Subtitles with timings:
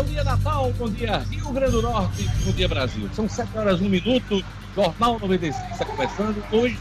[0.00, 0.72] Bom dia, Natal.
[0.78, 2.22] Bom dia, Rio Grande do Norte.
[2.46, 3.06] Bom dia, Brasil.
[3.12, 4.42] São 7 horas, 1 minuto.
[4.74, 6.78] Jornal 96 está começando hoje,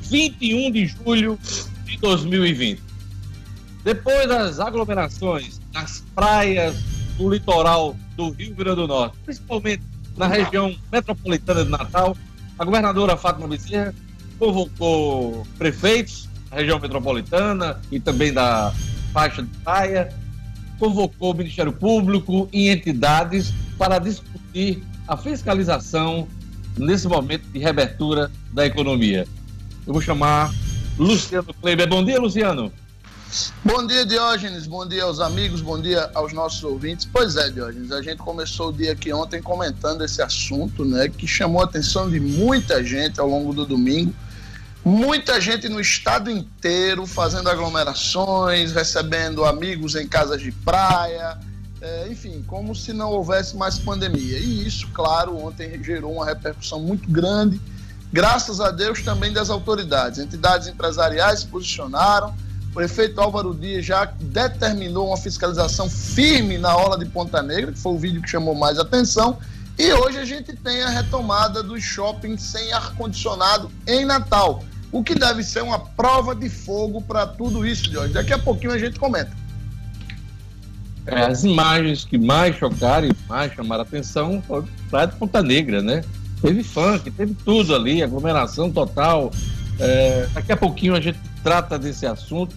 [0.00, 1.38] 21 de julho
[1.84, 2.82] de 2020.
[3.84, 6.74] Depois das aglomerações nas praias
[7.18, 9.82] do litoral do Rio Grande do Norte, principalmente
[10.16, 12.16] na região metropolitana de Natal,
[12.58, 13.94] a governadora Fátima Bezerra
[14.38, 18.72] convocou prefeitos da região metropolitana e também da
[19.12, 20.23] faixa de praia,
[20.78, 26.26] convocou o Ministério Público e entidades para discutir a fiscalização
[26.76, 29.26] nesse momento de reabertura da economia.
[29.86, 30.52] Eu vou chamar
[30.98, 31.88] Luciano Kleber.
[31.88, 32.72] Bom dia, Luciano.
[33.64, 34.66] Bom dia, Diógenes.
[34.66, 37.08] Bom dia aos amigos, bom dia aos nossos ouvintes.
[37.10, 41.26] Pois é, Diógenes, a gente começou o dia aqui ontem comentando esse assunto, né, que
[41.26, 44.14] chamou a atenção de muita gente ao longo do domingo.
[44.84, 51.38] Muita gente no estado inteiro fazendo aglomerações, recebendo amigos em casas de praia,
[51.80, 54.38] é, enfim, como se não houvesse mais pandemia.
[54.38, 57.58] E isso, claro, ontem gerou uma repercussão muito grande,
[58.12, 60.18] graças a Deus também das autoridades.
[60.18, 62.34] Entidades empresariais se posicionaram,
[62.70, 67.78] o prefeito Álvaro Dias já determinou uma fiscalização firme na orla de Ponta Negra, que
[67.78, 69.38] foi o vídeo que chamou mais atenção.
[69.78, 74.62] E hoje a gente tem a retomada dos shoppings sem ar-condicionado em Natal
[74.94, 78.14] o que deve ser uma prova de fogo para tudo isso, Jorge.
[78.14, 79.32] Daqui a pouquinho a gente comenta.
[81.04, 85.82] É, as imagens que mais chocaram e mais chamaram atenção foram Praia de Ponta Negra,
[85.82, 86.04] né?
[86.40, 89.32] Teve funk, teve tudo ali, aglomeração total.
[89.80, 92.54] É, daqui a pouquinho a gente trata desse assunto.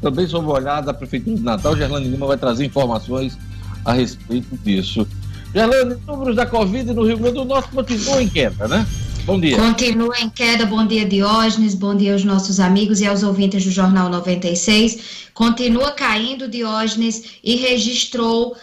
[0.00, 3.36] Também sob o olhar da Prefeitura de Natal, Gerlane Lima vai trazer informações
[3.84, 5.04] a respeito disso.
[5.52, 8.86] Gerlane, números da Covid no Rio Grande do Norte continuam em queda, né?
[9.24, 9.56] Bom dia.
[9.56, 10.66] Continua em queda.
[10.66, 11.74] Bom dia, Diógenes.
[11.74, 15.28] Bom dia aos nossos amigos e aos ouvintes do Jornal 96.
[15.34, 18.56] Continua caindo, Diógenes, e registrou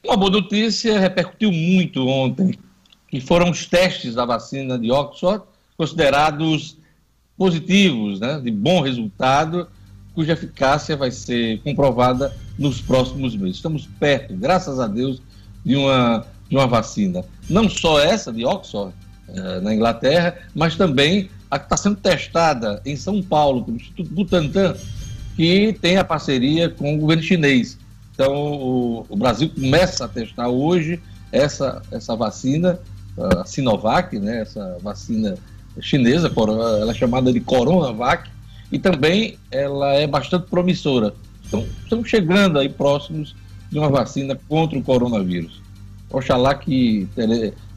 [0.04, 2.58] Uma boa notícia repercutiu muito ontem,
[3.08, 5.44] que foram os testes da vacina de Oxford
[5.78, 6.76] considerados
[7.38, 9.66] positivos, né, de bom resultado,
[10.15, 13.56] cuja eficácia vai ser comprovada nos próximos meses.
[13.56, 15.23] Estamos perto, graças a Deus,
[15.65, 17.25] de uma, de uma vacina.
[17.49, 18.95] Não só essa de Oxford,
[19.28, 24.12] eh, na Inglaterra, mas também a que está sendo testada em São Paulo, pelo Instituto
[24.12, 24.75] Butantan,
[25.37, 27.79] que tem a parceria com o governo chinês.
[28.15, 31.00] Então, o, o Brasil começa a testar hoje
[31.31, 32.79] essa, essa vacina,
[33.17, 35.37] a Sinovac, né, essa vacina
[35.81, 38.31] chinesa, ela é chamada de Coronavac,
[38.72, 41.15] e também ela é bastante promissora.
[41.47, 43.37] Então, estamos chegando aí próximos
[43.71, 45.60] de uma vacina contra o coronavírus.
[46.10, 47.06] Oxalá que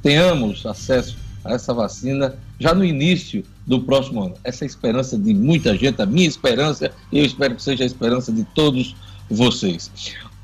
[0.02, 4.36] tenhamos acesso a essa vacina já no início do próximo ano.
[4.44, 7.84] Essa é a esperança de muita gente, a minha esperança, e eu espero que seja
[7.84, 8.96] a esperança de todos
[9.30, 9.92] vocês.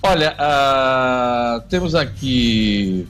[0.04, 3.08] Olha, uh, temos aqui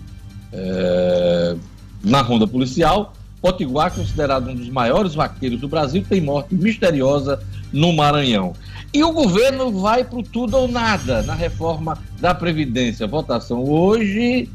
[0.53, 1.59] uh,
[2.03, 7.41] na ronda policial Potiguar, considerado um dos maiores vaqueiros do Brasil, tem morte misteriosa
[7.73, 8.53] no Maranhão.
[8.93, 13.07] E o governo vai para tudo ou nada na reforma da Previdência.
[13.07, 14.47] Votação hoje,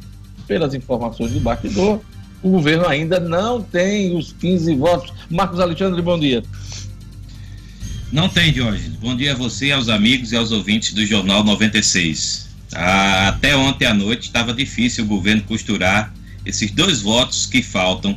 [0.46, 2.00] pelas informações de bastidor,
[2.42, 5.12] o governo ainda não tem os 15 votos.
[5.28, 6.44] Marcos Alexandre, bom dia.
[8.12, 8.88] Não tem, Jorge.
[9.00, 12.46] Bom dia a você, aos amigos e aos ouvintes do Jornal 96.
[12.72, 16.14] Ah, até ontem à noite estava difícil o governo costurar
[16.44, 18.16] esses dois votos que faltam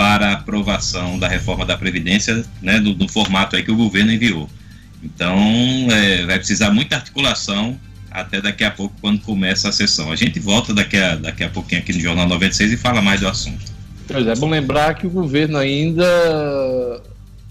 [0.00, 4.48] para aprovação da reforma da Previdência, né, do, do formato aí que o governo enviou.
[5.04, 5.36] Então,
[5.90, 7.78] é, vai precisar muita articulação
[8.10, 10.10] até daqui a pouco, quando começa a sessão.
[10.10, 13.20] A gente volta daqui a, daqui a pouquinho aqui no Jornal 96 e fala mais
[13.20, 13.60] do assunto.
[14.08, 17.02] Pois é, é bom lembrar que o governo ainda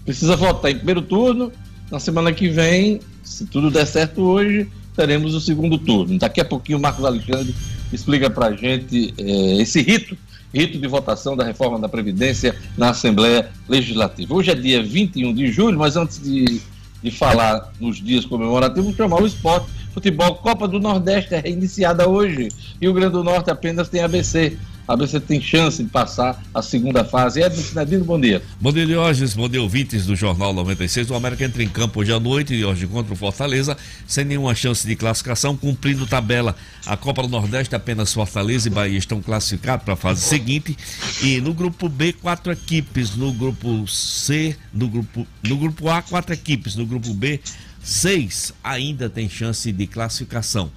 [0.04, 1.52] precisa votar em primeiro turno.
[1.88, 4.66] Na semana que vem, se tudo der certo hoje,
[4.96, 6.18] teremos o segundo turno.
[6.18, 7.54] Daqui a pouquinho o Marcos Alexandre
[7.92, 10.18] explica para a gente é, esse rito,
[10.52, 14.34] rito de votação da reforma da Previdência na Assembleia Legislativa.
[14.34, 16.60] Hoje é dia 21 de julho, mas antes de,
[17.02, 19.70] de falar nos dias comemorativos, vou chamar o esporte.
[19.92, 22.48] Futebol Copa do Nordeste é reiniciada hoje.
[22.80, 24.56] Rio Grande do Norte apenas tem ABC
[24.90, 27.40] a você tem chance de passar a segunda fase.
[27.40, 28.42] Edson Sinadino, bom dia.
[28.60, 29.34] Bom dia, Diógenes.
[29.34, 31.10] Bom dia, ouvintes do Jornal 96.
[31.10, 34.84] O América entra em campo hoje à noite, Diógenes, contra o Fortaleza, sem nenhuma chance
[34.84, 36.56] de classificação, cumprindo tabela.
[36.84, 40.76] A Copa do Nordeste, apenas Fortaleza e Bahia estão classificados para a fase seguinte.
[41.22, 43.14] E no grupo B, quatro equipes.
[43.14, 46.74] No grupo C, no grupo, no grupo A, quatro equipes.
[46.74, 47.38] No grupo B,
[47.80, 50.68] seis ainda tem chance de classificação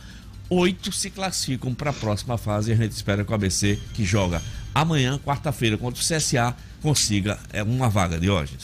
[0.56, 4.04] oito se classificam para a próxima fase e a gente espera que o ABC, que
[4.04, 4.42] joga
[4.74, 8.58] amanhã, quarta-feira, contra o CSA, consiga é, uma vaga de hoje.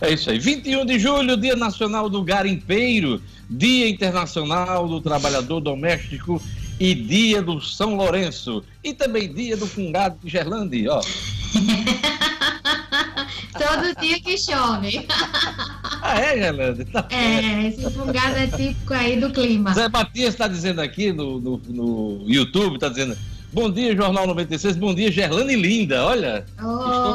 [0.00, 0.38] É isso aí.
[0.38, 6.42] 21 de julho, Dia Nacional do Garimpeiro, Dia Internacional do Trabalhador Doméstico
[6.80, 8.64] e Dia do São Lourenço.
[8.82, 11.00] E também Dia do Fungado de Gerlande, ó.
[13.62, 15.06] Todo dia que chove.
[16.02, 16.84] Ah, é, Gerlande?
[16.86, 19.72] Tá é, esse fungado é típico aí do clima.
[19.72, 23.16] Zé Matias está dizendo aqui no, no, no YouTube, está dizendo.
[23.52, 24.76] Bom dia, Jornal 96.
[24.76, 26.04] Bom dia, Gerlane Linda.
[26.04, 26.44] Olha.
[26.60, 26.64] Oh,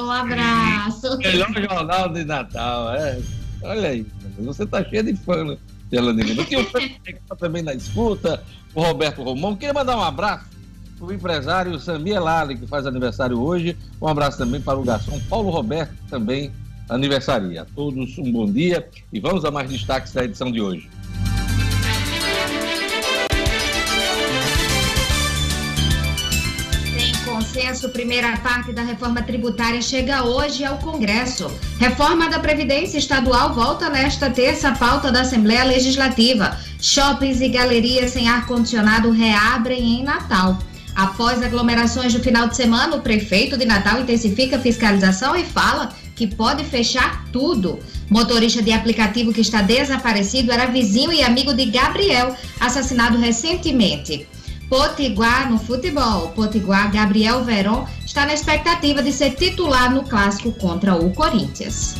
[0.05, 1.17] um abraço.
[1.17, 2.93] Melhor jornal de Natal.
[2.95, 3.19] É.
[3.63, 4.05] Olha aí.
[4.39, 5.57] Você está cheia de fã, né,
[5.91, 6.45] Gerlane Linda.
[6.45, 6.65] Tem o
[7.37, 8.41] também na escuta,
[8.73, 9.55] o Roberto Romão.
[9.55, 10.56] Queria mandar um abraço
[10.99, 13.77] o empresário Samir Lali, que faz aniversário hoje.
[14.01, 16.51] Um abraço também para o garçom Paulo Roberto, também
[16.89, 17.61] aniversaria.
[17.61, 20.89] A todos um bom dia e vamos a mais destaques da edição de hoje.
[27.25, 31.51] Consenso, primeira parte da reforma tributária chega hoje ao Congresso.
[31.77, 36.57] Reforma da Previdência Estadual volta nesta terça pauta da Assembleia Legislativa.
[36.81, 40.57] Shoppings e galerias sem ar-condicionado reabrem em Natal.
[40.97, 45.93] Após aglomerações do final de semana, o prefeito de Natal intensifica a fiscalização e fala
[46.15, 47.77] que pode fechar tudo.
[48.09, 54.27] Motorista de aplicativo que está desaparecido era vizinho e amigo de Gabriel, assassinado recentemente.
[54.67, 56.29] Potiguar no futebol.
[56.29, 61.93] Potiguar Gabriel Veron está na expectativa de ser titular no clássico contra o Corinthians.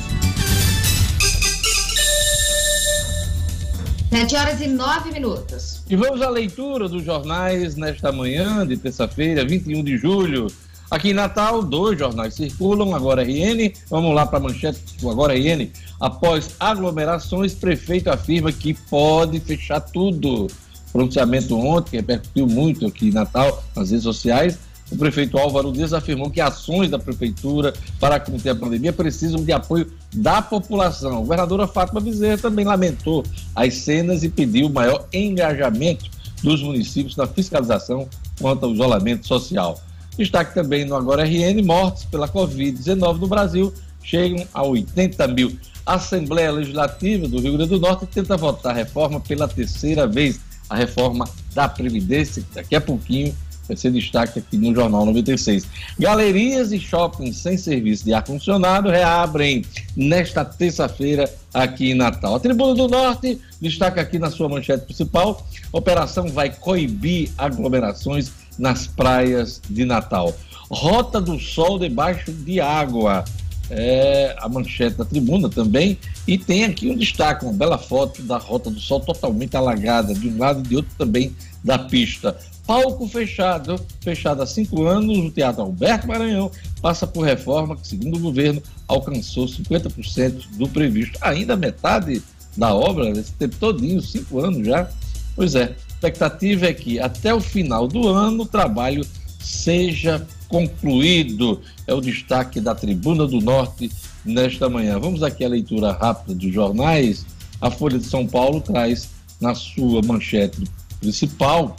[4.10, 5.77] 7 horas e 9 minutos.
[5.90, 10.48] E vamos à leitura dos jornais nesta manhã de terça-feira, 21 de julho.
[10.92, 13.72] Aqui em Natal, dois jornais circulam, agora RN.
[13.90, 15.72] Vamos lá para a manchete do Agora RN.
[15.98, 20.48] Após aglomerações, prefeito afirma que pode fechar tudo.
[20.92, 24.60] Pronunciamento ontem, que repercutiu muito aqui em Natal, nas redes sociais.
[24.90, 29.52] O prefeito Álvaro Dias afirmou que ações da prefeitura para conter a pandemia precisam de
[29.52, 31.18] apoio da população.
[31.18, 36.06] A governadora Fátima Bezerra também lamentou as cenas e pediu maior engajamento
[36.42, 38.08] dos municípios na fiscalização
[38.40, 39.80] quanto ao isolamento social.
[40.18, 45.58] Destaque também no Agora RN, mortes pela Covid-19 no Brasil chegam a 80 mil.
[45.86, 50.40] A Assembleia Legislativa do Rio Grande do Norte tenta votar a reforma pela terceira vez,
[50.70, 53.36] a reforma da Previdência, que daqui a pouquinho
[53.68, 55.66] vai ser destaque aqui no Jornal 96.
[56.00, 59.64] Galerias e shoppings sem serviço de ar-condicionado reabrem
[59.96, 62.36] nesta terça-feira aqui em Natal.
[62.36, 68.88] A Tribuna do Norte destaca aqui na sua manchete principal: operação vai coibir aglomerações nas
[68.88, 70.34] praias de Natal.
[70.70, 73.24] Rota do Sol debaixo de água.
[73.70, 75.98] É a manchete da tribuna também.
[76.26, 80.30] E tem aqui um destaque, uma bela foto da Rota do Sol totalmente alagada, de
[80.30, 82.38] um lado e de outro também da pista.
[82.68, 88.18] Palco fechado, fechado há cinco anos, o Teatro Alberto Maranhão passa por reforma que, segundo
[88.18, 91.18] o governo, alcançou 50% do previsto.
[91.22, 92.22] Ainda metade
[92.58, 94.90] da obra, esse tempo todinho, cinco anos já.
[95.34, 99.08] Pois é, expectativa é que até o final do ano o trabalho
[99.40, 101.62] seja concluído.
[101.88, 103.90] É o destaque da Tribuna do Norte
[104.26, 105.00] nesta manhã.
[105.00, 107.26] Vamos aqui à leitura rápida dos jornais.
[107.62, 109.10] A Folha de São Paulo traz
[109.40, 110.64] na sua manchete
[111.00, 111.78] principal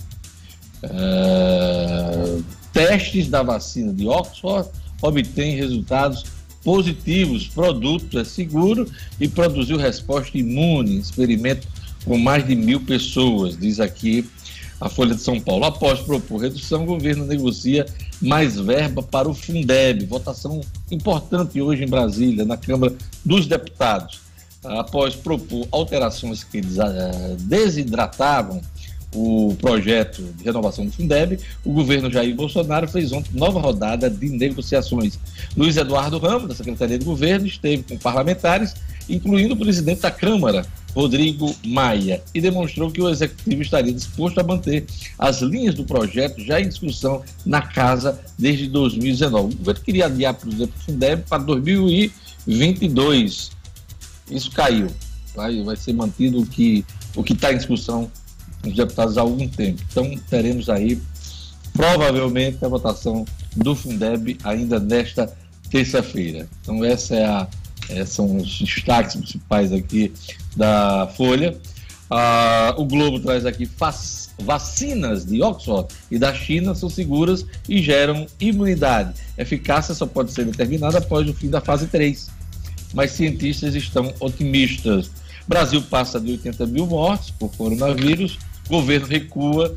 [0.82, 2.38] é,
[2.72, 4.68] testes da vacina de Oxford
[5.02, 6.24] obtêm resultados
[6.62, 7.48] positivos.
[7.48, 8.88] Produto é seguro
[9.20, 10.98] e produziu resposta imune.
[10.98, 11.66] Experimento
[12.04, 14.28] com mais de mil pessoas, diz aqui
[14.80, 15.64] a Folha de São Paulo.
[15.64, 17.86] Após propor redução, o governo negocia
[18.20, 22.94] mais verba para o Fundeb, votação importante hoje em Brasília, na Câmara
[23.24, 24.20] dos Deputados.
[24.64, 28.60] Após propor alterações que eh, desidratavam
[29.14, 34.28] o projeto de renovação do Fundeb, o governo Jair Bolsonaro fez ontem nova rodada de
[34.28, 35.18] negociações.
[35.56, 38.74] Luiz Eduardo Ramos, da Secretaria de Governo, esteve com parlamentares
[39.08, 44.42] incluindo o presidente da Câmara, Rodrigo Maia, e demonstrou que o executivo estaria disposto a
[44.42, 44.84] manter
[45.18, 49.54] as linhas do projeto já em discussão na casa desde 2019.
[49.54, 53.50] O governo queria adiar, por exemplo, o Fundeb para 2022.
[54.30, 54.88] Isso caiu.
[55.34, 56.84] Vai, vai ser mantido o que
[57.16, 58.10] o que está em discussão
[58.64, 59.82] os deputados há algum tempo.
[59.90, 61.00] Então, teremos aí,
[61.72, 63.24] provavelmente, a votação
[63.56, 65.32] do Fundeb ainda nesta
[65.70, 66.48] terça-feira.
[66.62, 67.48] Então, essa é a,
[67.90, 70.12] esses são os destaques principais aqui
[70.56, 71.56] da Folha.
[72.10, 73.68] Ah, o Globo traz aqui
[74.38, 79.14] vacinas de Oxford e da China são seguras e geram imunidade.
[79.36, 82.30] Eficácia só pode ser determinada após o fim da fase 3.
[82.94, 85.10] Mas cientistas estão otimistas.
[85.48, 88.38] Brasil passa de 80 mil mortes por coronavírus.
[88.68, 89.74] Governo recua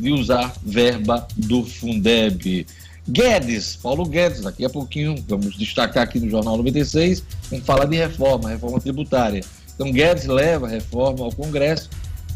[0.00, 2.66] de usar verba do Fundeb.
[3.06, 7.96] Guedes, Paulo Guedes, daqui a pouquinho, vamos destacar aqui no Jornal 96, vamos falar de
[7.96, 9.44] reforma, reforma tributária.
[9.74, 11.90] Então, Guedes leva a reforma ao Congresso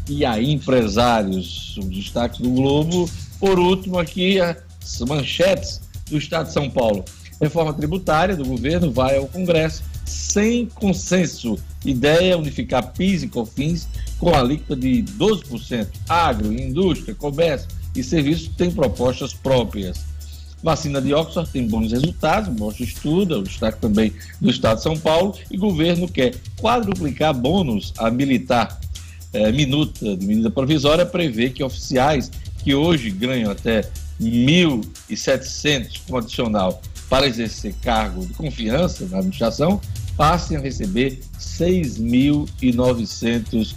[0.09, 3.09] e a empresários, os destaques do Globo.
[3.39, 7.03] Por último, aqui as manchetes do Estado de São Paulo.
[7.41, 11.57] Reforma tributária do governo vai ao Congresso sem consenso.
[11.85, 13.87] Ideia é unificar PIS e COFINS
[14.17, 15.87] com alíquota de 12%.
[16.07, 20.05] Agro, indústria, comércio e serviços têm propostas próprias.
[20.63, 24.11] Vacina de Oxford tem bons resultados, mostra estudo, é o destaque também
[24.41, 28.79] do Estado de São Paulo, e governo quer quadruplicar bônus a militar.
[29.33, 32.31] É, minuta de medida provisória prevê que oficiais
[32.63, 33.87] que hoje ganham até
[34.19, 39.79] 1.700 com adicional para exercer cargo de confiança na administração
[40.17, 43.75] passem a receber R$ 6.900.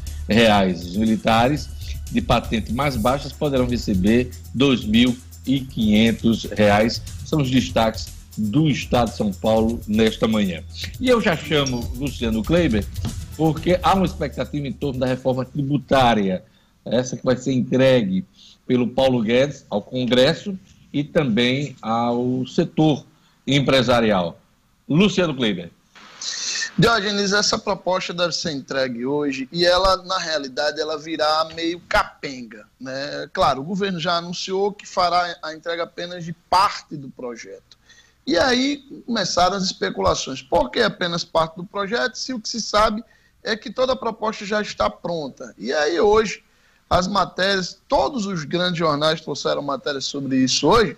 [0.75, 1.69] Os militares
[2.11, 7.03] de patente mais baixas poderão receber R$ 2.500.
[7.25, 10.65] São os destaques do Estado de São Paulo nesta manhã.
[10.99, 12.85] E eu já chamo Luciano Kleiber,
[13.37, 16.43] porque há uma expectativa em torno da reforma tributária,
[16.85, 18.25] essa que vai ser entregue
[18.67, 20.59] pelo Paulo Guedes ao Congresso
[20.93, 23.05] e também ao setor
[23.47, 24.41] empresarial.
[24.89, 25.71] Luciano Kleiber.
[26.81, 32.67] Diógenes, essa proposta deve ser entregue hoje e ela, na realidade, ela virá meio capenga.
[32.81, 33.29] Né?
[33.35, 37.77] Claro, o governo já anunciou que fará a entrega apenas de parte do projeto.
[38.27, 40.41] E aí começaram as especulações.
[40.41, 43.05] Por que apenas parte do projeto, se o que se sabe
[43.45, 45.55] é que toda a proposta já está pronta?
[45.59, 46.43] E aí hoje,
[46.89, 50.97] as matérias, todos os grandes jornais trouxeram matérias sobre isso hoje,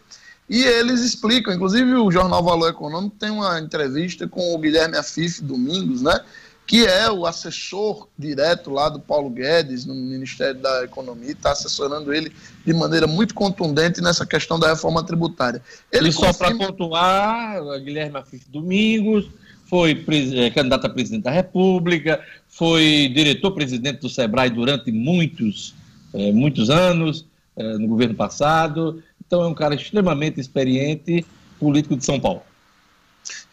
[0.52, 5.42] e eles explicam, inclusive o Jornal Valor Econômico tem uma entrevista com o Guilherme Afif
[5.42, 6.20] Domingos, né?
[6.66, 12.12] Que é o assessor direto lá do Paulo Guedes no Ministério da Economia, está assessorando
[12.12, 12.30] ele
[12.66, 15.62] de maneira muito contundente nessa questão da reforma tributária.
[15.90, 19.30] Ele e só para pontuar, Guilherme Afif Domingos
[19.64, 20.04] foi
[20.34, 25.74] é, candidato a presidente da República, foi diretor-presidente do SEBRAE durante muitos,
[26.12, 27.24] é, muitos anos,
[27.56, 29.02] é, no governo passado,
[29.32, 31.24] então é um cara extremamente experiente,
[31.58, 32.42] político de São Paulo.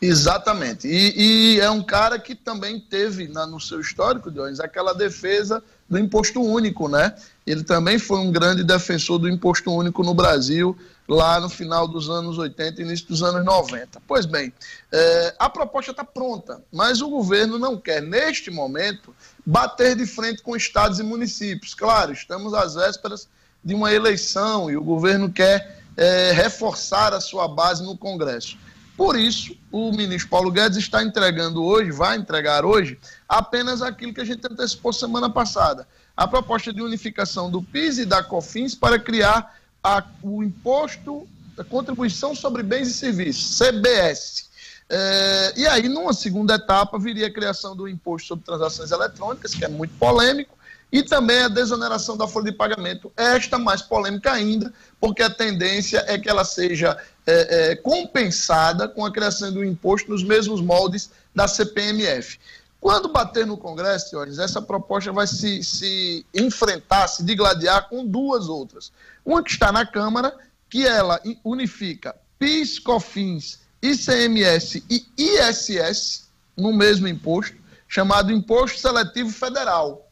[0.02, 0.86] Exatamente.
[0.90, 5.64] E, e é um cara que também teve na, no seu histórico, Jones, aquela defesa
[5.90, 7.16] do imposto único, né?
[7.48, 12.10] Ele também foi um grande defensor do imposto único no Brasil, lá no final dos
[12.10, 14.02] anos 80 início dos anos 90.
[14.06, 14.52] Pois bem,
[14.92, 20.42] é, a proposta está pronta, mas o governo não quer, neste momento, bater de frente
[20.42, 21.74] com estados e municípios.
[21.74, 23.30] Claro, estamos às vésperas
[23.64, 28.58] de uma eleição e o governo quer é, reforçar a sua base no Congresso.
[29.00, 33.00] Por isso, o ministro Paulo Guedes está entregando hoje, vai entregar hoje,
[33.30, 35.88] apenas aquilo que a gente antecipou semana passada:
[36.18, 41.26] a proposta de unificação do PIS e da COFINS para criar a, o imposto,
[41.58, 44.50] a contribuição sobre bens e serviços, CBS.
[44.90, 49.64] É, e aí, numa segunda etapa, viria a criação do imposto sobre transações eletrônicas, que
[49.64, 50.58] é muito polêmico,
[50.92, 53.12] e também a desoneração da folha de pagamento.
[53.16, 59.06] Esta mais polêmica ainda, porque a tendência é que ela seja é, é, compensada com
[59.06, 62.40] a criação do imposto nos mesmos moldes da CPMF.
[62.82, 68.48] Quando bater no Congresso, senhores, essa proposta vai se, se enfrentar, se digladiar com duas
[68.48, 68.92] outras.
[69.24, 70.36] Uma que está na Câmara,
[70.70, 80.09] que ela unifica PIS, COFINS, ICMS e ISS no mesmo imposto, chamado Imposto Seletivo Federal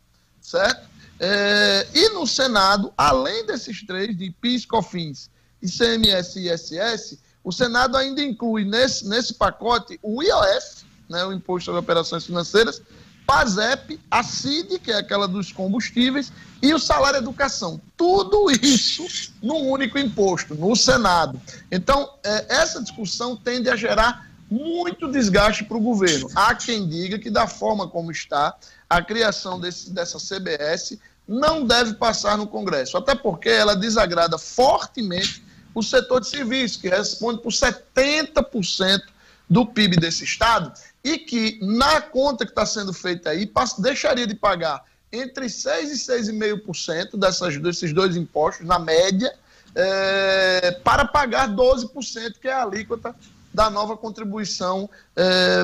[0.47, 0.87] certo?
[1.19, 5.29] É, e no Senado, além desses três, de PIS, COFINS,
[5.61, 11.65] ICMS e ISS, o Senado ainda inclui nesse, nesse pacote o IOF, né, o Imposto
[11.65, 12.81] sobre Operações Financeiras,
[13.25, 17.81] PASEP, a CID, que é aquela dos combustíveis, e o salário educação.
[17.97, 19.05] Tudo isso
[19.43, 21.41] num único imposto, no Senado.
[21.69, 26.29] Então, é, essa discussão tende a gerar muito desgaste para o governo.
[26.33, 28.55] Há quem diga que, da forma como está,
[28.89, 35.43] a criação desse, dessa CBS não deve passar no Congresso, até porque ela desagrada fortemente
[35.75, 39.01] o setor de serviços, que responde por 70%
[39.49, 40.71] do PIB desse Estado,
[41.03, 45.93] e que, na conta que está sendo feita aí, deixaria de pagar entre 6% e
[45.93, 49.33] 6,5% dessas, desses dois impostos, na média,
[49.75, 53.15] é, para pagar 12%, que é a alíquota
[53.57, 55.63] da nova contribuição é,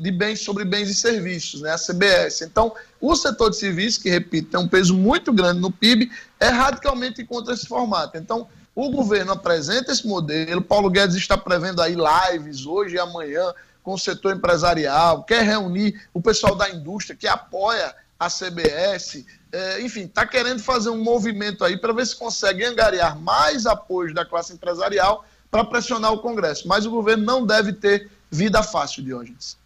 [0.00, 2.42] de bens sobre bens e serviços, né, a CBS.
[2.42, 6.08] Então, o setor de serviços, que repito, tem um peso muito grande no PIB,
[6.38, 8.16] é radicalmente contra esse formato.
[8.16, 8.46] Então,
[8.76, 13.94] o governo apresenta esse modelo, Paulo Guedes está prevendo aí lives hoje e amanhã com
[13.94, 20.02] o setor empresarial, quer reunir o pessoal da indústria que apoia a CBS, é, enfim,
[20.02, 24.52] está querendo fazer um movimento aí para ver se consegue angariar mais apoio da classe
[24.52, 26.66] empresarial para pressionar o Congresso.
[26.66, 29.58] Mas o governo não deve ter vida fácil, Diógenes.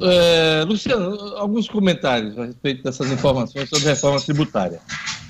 [0.00, 4.80] É, Luciano, alguns comentários a respeito dessas informações sobre reforma tributária.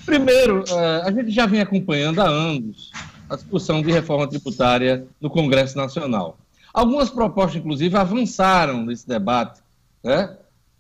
[0.05, 2.93] Primeiro, é, a gente já vem acompanhando há anos
[3.29, 6.39] a discussão de reforma tributária no Congresso Nacional.
[6.73, 9.61] Algumas propostas, inclusive, avançaram nesse debate.
[10.03, 10.37] Né?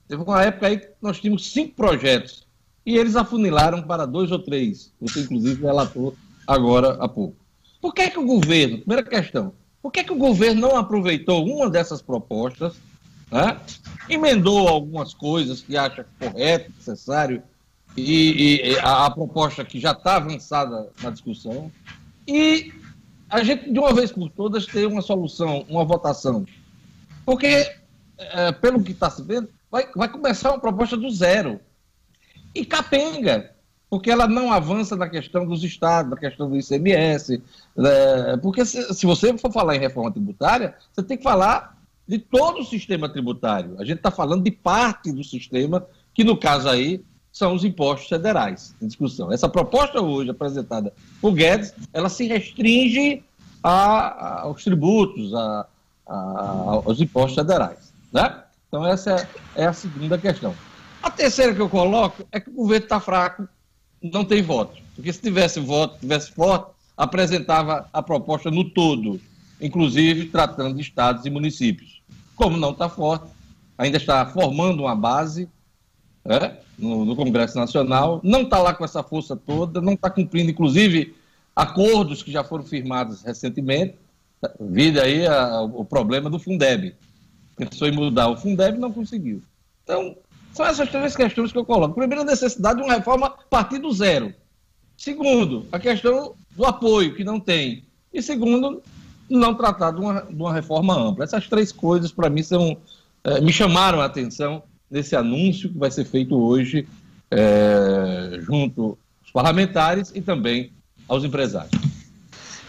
[0.07, 2.47] Teve uma época aí que nós tínhamos cinco projetos
[2.85, 4.93] e eles afunilaram para dois ou três.
[5.01, 6.15] Você, inclusive, relatou
[6.47, 7.46] agora há pouco.
[7.81, 9.53] Por que, é que o governo, primeira questão,
[9.83, 12.75] por que, é que o governo não aproveitou uma dessas propostas,
[13.31, 13.61] né?
[14.09, 17.43] emendou algumas coisas que acha correto, necessário,
[17.97, 21.71] e, e a, a, proposta que já está avançada na discussão,
[22.27, 22.73] e
[23.29, 26.45] a gente, de uma vez por todas, ter uma solução, uma votação.
[27.25, 27.73] Porque,
[28.19, 31.61] é, pelo que está se vendo, vai, vai começar uma proposta do zero.
[32.55, 33.53] E capenga,
[33.97, 37.43] porque ela não avança na questão dos estados, na questão do ICMS.
[37.75, 38.37] Né?
[38.43, 42.61] Porque se, se, você for falar em reforma tributária, você tem que falar de todo
[42.61, 43.75] o sistema tributário.
[43.79, 48.07] A gente está falando de parte do sistema, que no caso aí são os impostos
[48.07, 49.33] federais em discussão.
[49.33, 53.25] Essa proposta hoje apresentada por Guedes, ela se restringe
[53.63, 55.67] a, a, aos tributos, a,
[56.85, 57.95] aos impostos federais.
[58.13, 58.43] Né?
[58.69, 60.55] Então, essa é, é a segunda questão.
[61.03, 63.49] A terceira que eu coloco é que o governo está fraco,
[64.13, 64.81] não tem voto.
[64.95, 69.21] Porque se tivesse voto, tivesse forte, apresentava a proposta no todo,
[69.61, 72.01] inclusive tratando de estados e municípios.
[72.35, 73.27] Como não está forte,
[73.77, 75.49] ainda está formando uma base
[76.25, 80.51] né, no, no, Congresso Nacional, não está lá com essa força toda, não está cumprindo,
[80.51, 81.15] inclusive,
[81.55, 83.95] acordos que já foram firmados recentemente.
[84.61, 86.95] Vide aí a, o problema do Fundeb
[87.57, 89.43] pensou em mudar o Fundeb não conseguiu.
[89.83, 90.17] Então,
[90.57, 91.95] são essas três questões que eu coloco.
[91.95, 94.33] Primeiro, a necessidade de uma reforma a partir do zero.
[94.97, 97.85] Segundo, a questão do apoio, que não tem.
[98.13, 98.83] E segundo,
[99.29, 101.25] não tratar de uma, de uma reforma ampla.
[101.25, 102.79] Essas três coisas, para mim, são,
[103.23, 106.89] é, me chamaram a atenção nesse anúncio que vai ser feito hoje
[107.31, 110.73] é, junto aos parlamentares e também
[111.07, 111.86] aos empresários.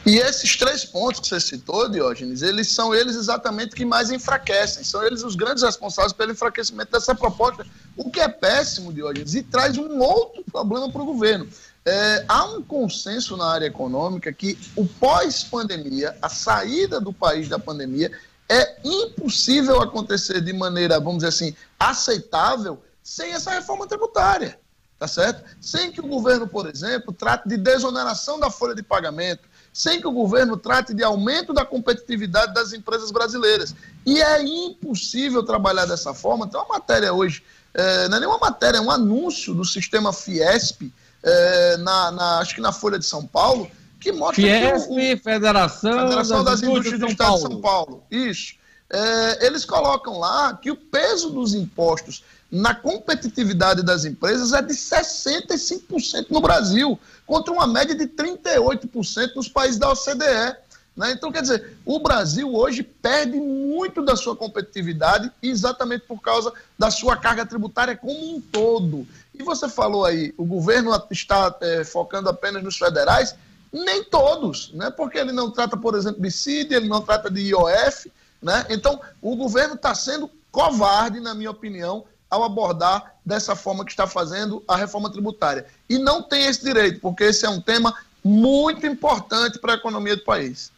[0.07, 4.81] E esses três pontos que você citou, Diógenes, eles são eles exatamente que mais enfraquecem,
[4.81, 7.67] são eles os grandes responsáveis pelo enfraquecimento dessa proposta,
[7.97, 11.45] o que é péssimo, Diógenes, e traz um outro problema para o governo.
[11.83, 17.59] É, há um consenso na área econômica que o pós-pandemia, a saída do país da
[17.59, 18.09] pandemia,
[18.47, 24.57] é impossível acontecer de maneira, vamos dizer assim, aceitável sem essa reforma tributária,
[24.97, 25.43] tá certo?
[25.59, 30.07] Sem que o governo, por exemplo, trate de desoneração da folha de pagamento, sem que
[30.07, 33.75] o governo trate de aumento da competitividade das empresas brasileiras.
[34.03, 36.47] E é impossível trabalhar dessa forma.
[36.47, 37.43] Tem uma matéria hoje,
[37.75, 42.55] é, não é nenhuma matéria, é um anúncio do sistema Fiesp, é, na, na, acho
[42.55, 43.69] que na Folha de São Paulo,
[44.01, 48.03] que mostra Fiesp, que o, Federação, Federação das, das Indústrias do Estado de São Paulo.
[48.09, 48.55] Isso.
[48.89, 54.73] É, eles colocam lá que o peso dos impostos na competitividade das empresas é de
[54.73, 60.55] 65% no Brasil, contra uma média de 38% nos países da OCDE.
[60.95, 61.12] Né?
[61.12, 66.89] Então, quer dizer, o Brasil hoje perde muito da sua competitividade exatamente por causa da
[66.89, 69.05] sua carga tributária como um todo.
[69.36, 73.36] E você falou aí, o governo está é, focando apenas nos federais,
[73.71, 74.89] nem todos, né?
[74.89, 78.12] porque ele não trata, por exemplo, de CID, ele não trata de IOF.
[78.41, 78.65] Né?
[78.69, 84.05] Então, o governo está sendo covarde, na minha opinião, ao abordar dessa forma que está
[84.05, 85.65] fazendo a reforma tributária.
[85.89, 90.15] E não tem esse direito, porque esse é um tema muito importante para a economia
[90.15, 90.71] do país.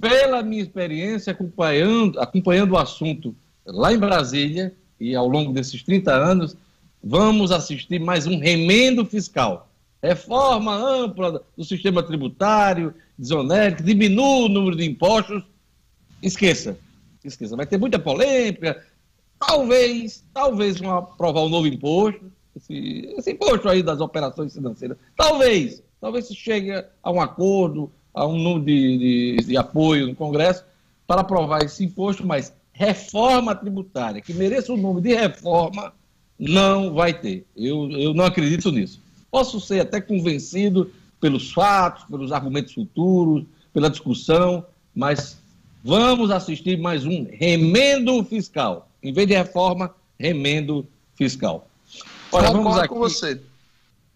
[0.00, 3.34] Pela minha experiência acompanhando, acompanhando o assunto
[3.66, 6.56] lá em Brasília, e ao longo desses 30 anos,
[7.02, 9.68] vamos assistir mais um remendo fiscal.
[10.02, 15.42] Reforma ampla do sistema tributário, desonérico, diminua o número de impostos.
[16.22, 16.78] Esqueça.
[17.24, 18.84] esqueça, vai ter muita polêmica.
[19.46, 24.96] Talvez, talvez vão aprovar um novo imposto, esse, esse imposto aí das operações financeiras.
[25.16, 28.98] Talvez, talvez se chegue a um acordo, a um número de,
[29.36, 30.64] de, de apoio no Congresso
[31.06, 35.92] para aprovar esse imposto, mas reforma tributária, que mereça o nome de reforma,
[36.38, 37.46] não vai ter.
[37.56, 39.00] Eu, eu não acredito nisso.
[39.30, 45.38] Posso ser até convencido pelos fatos, pelos argumentos futuros, pela discussão, mas
[45.82, 48.88] vamos assistir mais um remendo fiscal.
[49.04, 51.68] Em vez de reforma, remendo fiscal.
[52.32, 53.38] Olha, vamos aqui, com você.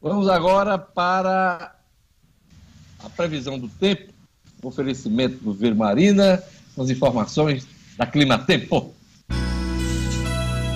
[0.01, 1.77] Vamos agora para
[2.98, 4.12] a previsão do tempo,
[4.62, 6.42] oferecimento do Vermarina,
[6.77, 7.66] as informações
[7.98, 8.94] da Clima Tempo.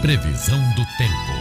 [0.03, 1.32] Previsão do tempo.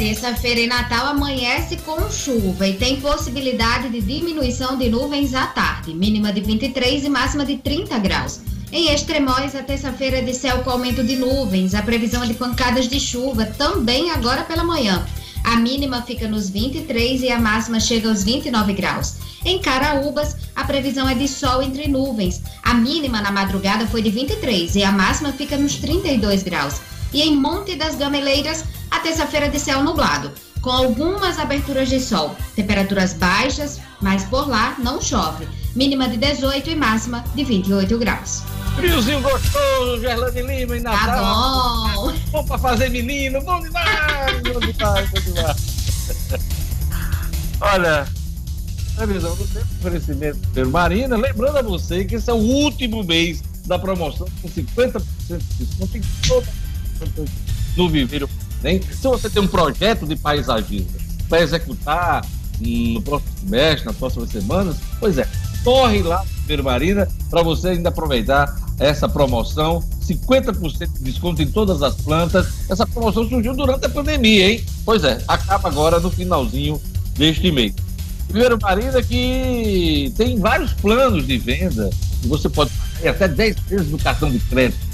[0.00, 5.46] A terça-feira em Natal amanhece com chuva e tem possibilidade de diminuição de nuvens à
[5.46, 8.40] tarde, mínima de 23 e máxima de 30 graus.
[8.72, 12.32] Em Extremóis, a terça-feira é de céu com aumento de nuvens, a previsão é de
[12.32, 15.04] pancadas de chuva também agora pela manhã.
[15.44, 19.16] A mínima fica nos 23 e a máxima chega aos 29 graus.
[19.44, 22.40] Em Caraúbas, a previsão é de sol entre nuvens.
[22.62, 26.80] A mínima na madrugada foi de 23 e a máxima fica nos 32 graus.
[27.12, 32.36] E em Monte das Gameleiras, a terça-feira de céu nublado, com algumas aberturas de sol.
[32.54, 35.48] Temperaturas baixas, mas por lá não chove.
[35.74, 38.42] Mínima de 18 e máxima de 28 graus.
[38.76, 41.06] Friozinho gostoso, Gerlane Lima e Natal.
[41.06, 42.12] Tá bom.
[42.30, 45.56] Bom pra fazer menino, bom demais, bom demais, bom demais.
[47.60, 48.06] Olha,
[48.96, 50.38] previsão do tempo, oferecimento
[50.70, 51.16] Marina.
[51.16, 55.96] Lembrando a você que esse é o último mês da promoção com 50% de desconto
[55.96, 56.46] em toda
[57.76, 58.28] no Viveiro.
[58.62, 58.80] Né?
[58.90, 60.88] Se você tem um projeto de paisagismo
[61.28, 62.24] para executar
[62.60, 65.26] no próximo semestre, nas próximas semanas, pois é,
[65.64, 71.46] corre lá no Viveiro Marina para você ainda aproveitar essa promoção, 50% de desconto em
[71.46, 72.46] todas as plantas.
[72.68, 74.64] Essa promoção surgiu durante a pandemia, hein?
[74.84, 76.80] Pois é, acaba agora no finalzinho
[77.16, 77.74] deste mês.
[78.28, 81.90] Primeiro Marina que tem vários planos de venda
[82.28, 84.89] você pode pagar até 10 vezes no cartão de crédito.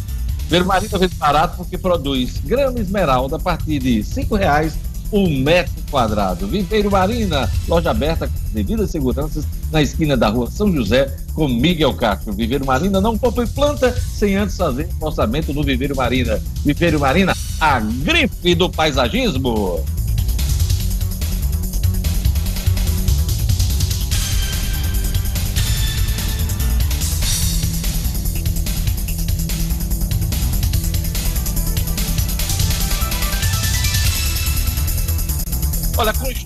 [0.47, 4.79] Primeiro Marina vende barato porque produz grama esmeralda a partir de R$ reais
[5.11, 6.47] o metro quadrado.
[6.47, 11.95] Viveiro Marina, loja aberta com devidas seguranças na esquina da rua São José com Miguel
[11.95, 12.33] Castro.
[12.33, 16.41] Viveiro Marina não compra planta sem antes fazer orçamento no Viveiro Marina.
[16.65, 19.85] Viveiro Marina, a grife do paisagismo.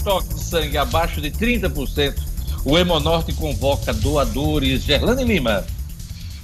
[0.00, 2.14] Estoque de sangue abaixo de 30%,
[2.64, 4.82] o Hemonorte convoca doadores.
[4.82, 5.64] Gerlane Lima.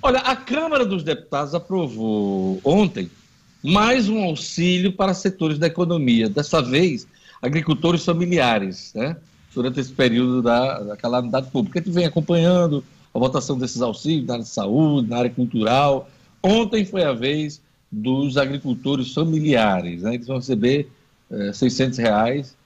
[0.00, 3.10] Olha, a Câmara dos Deputados aprovou ontem
[3.62, 7.08] mais um auxílio para setores da economia, dessa vez
[7.42, 9.16] agricultores familiares, né?
[9.52, 11.80] Durante esse período da, da calamidade pública.
[11.80, 16.08] A gente vem acompanhando a votação desses auxílios na área de saúde, na área cultural,
[16.48, 20.14] Ontem foi a vez dos agricultores familiares, né?
[20.14, 20.88] Eles vão receber
[21.28, 22.56] é, 600 reais,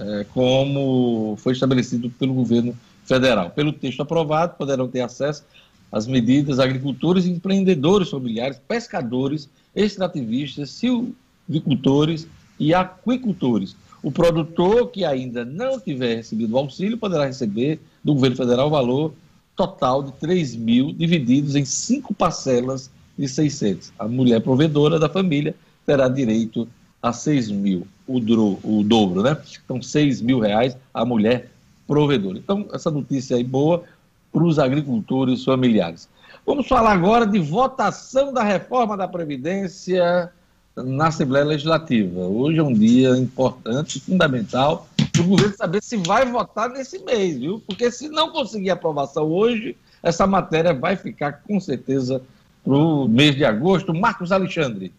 [0.00, 3.50] é, como foi estabelecido pelo governo federal.
[3.50, 5.44] Pelo texto aprovado, poderão ter acesso
[5.92, 12.26] as medidas agricultores, empreendedores familiares, pescadores, extrativistas, silvicultores
[12.58, 13.76] e aquicultores.
[14.02, 18.70] O produtor que ainda não tiver recebido o auxílio poderá receber do governo federal o
[18.70, 19.14] valor
[19.54, 22.90] total de 3 mil, divididos em cinco parcelas
[23.20, 23.92] de 600.
[23.98, 25.54] A mulher provedora da família
[25.84, 26.66] terá direito
[27.02, 29.36] a 6 mil, o, dro, o dobro, né?
[29.62, 31.50] Então, 6 mil reais a mulher
[31.86, 32.38] provedora.
[32.38, 33.84] Então, essa notícia aí boa
[34.32, 36.08] para os agricultores familiares.
[36.46, 40.32] Vamos falar agora de votação da reforma da Previdência
[40.74, 42.20] na Assembleia Legislativa.
[42.20, 47.36] Hoje é um dia importante, fundamental, para o governo saber se vai votar nesse mês,
[47.36, 47.62] viu?
[47.66, 52.22] Porque se não conseguir aprovação hoje, essa matéria vai ficar com certeza
[52.64, 53.94] para o mês de agosto.
[53.94, 54.92] Marcos Alexandre.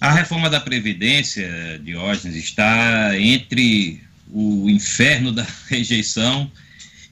[0.00, 6.50] A reforma da Previdência, Diógenes, está entre o inferno da rejeição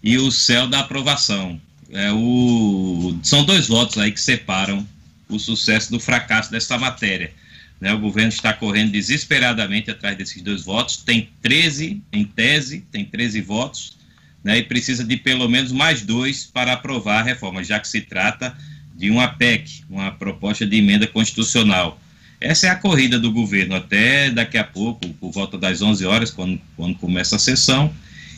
[0.02, 1.60] e o céu da aprovação.
[1.90, 3.16] É o...
[3.22, 4.86] São dois votos aí que separam
[5.28, 7.32] o sucesso do fracasso dessa matéria.
[7.80, 7.92] Né?
[7.92, 13.40] O governo está correndo desesperadamente atrás desses dois votos, tem 13 em tese, tem 13
[13.40, 13.96] votos,
[14.44, 14.58] né?
[14.58, 18.54] e precisa de pelo menos mais dois para aprovar a reforma, já que se trata
[18.94, 21.98] de uma PEC, uma proposta de emenda constitucional.
[22.40, 26.30] Essa é a corrida do governo até daqui a pouco, por volta das 11 horas,
[26.30, 27.92] quando, quando começa a sessão,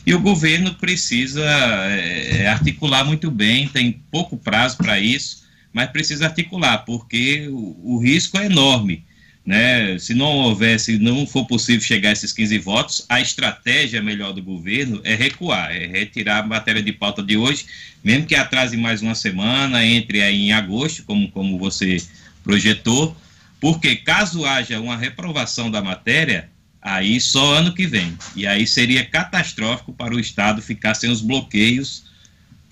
[0.05, 5.43] e o governo precisa é, articular muito bem, tem pouco prazo para isso,
[5.73, 9.03] mas precisa articular, porque o, o, risco é enorme.
[9.47, 9.97] Né?
[9.97, 14.33] Se não houver, se não for possível chegar a esses 15 votos, a estratégia melhor
[14.33, 17.65] do governo é recuar, é retirar a matéria de pauta de hoje,
[18.03, 21.95] mesmo que atrase mais uma semana, entre aí em agosto, como, como você
[22.43, 23.15] projetou,
[23.61, 26.49] porque caso haja uma reprovação da matéria,
[26.81, 28.17] aí só ano que vem.
[28.35, 32.03] E aí seria catastrófico para o Estado ficar sem os bloqueios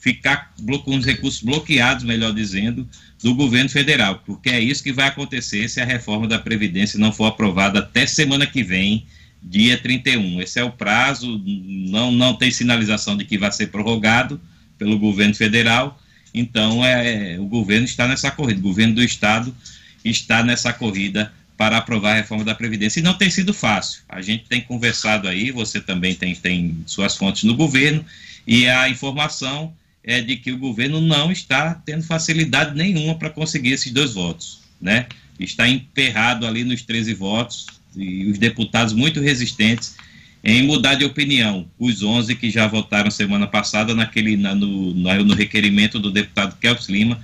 [0.05, 2.87] ficar com os recursos bloqueados, melhor dizendo,
[3.23, 7.11] do governo federal, porque é isso que vai acontecer se a reforma da Previdência não
[7.11, 9.07] for aprovada até semana que vem,
[9.41, 10.39] dia 31.
[10.41, 14.39] Esse é o prazo, não, não tem sinalização de que vai ser prorrogado
[14.77, 15.99] pelo governo federal,
[16.31, 19.55] então é, o governo está nessa corrida, o governo do Estado
[20.03, 22.99] está nessa corrida para aprovar a reforma da Previdência.
[22.99, 24.03] E não tem sido fácil.
[24.07, 28.05] A gente tem conversado aí, você também tem, tem suas fontes no governo,
[28.45, 29.73] e a informação
[30.05, 34.59] é de que o governo não está tendo facilidade nenhuma para conseguir esses dois votos,
[34.79, 35.07] né?
[35.39, 37.65] Está emperrado ali nos 13 votos
[37.95, 39.95] e os deputados muito resistentes
[40.43, 45.33] em mudar de opinião, os 11 que já votaram semana passada naquele na, no, no,
[45.33, 47.19] requerimento do deputado Kelps Lima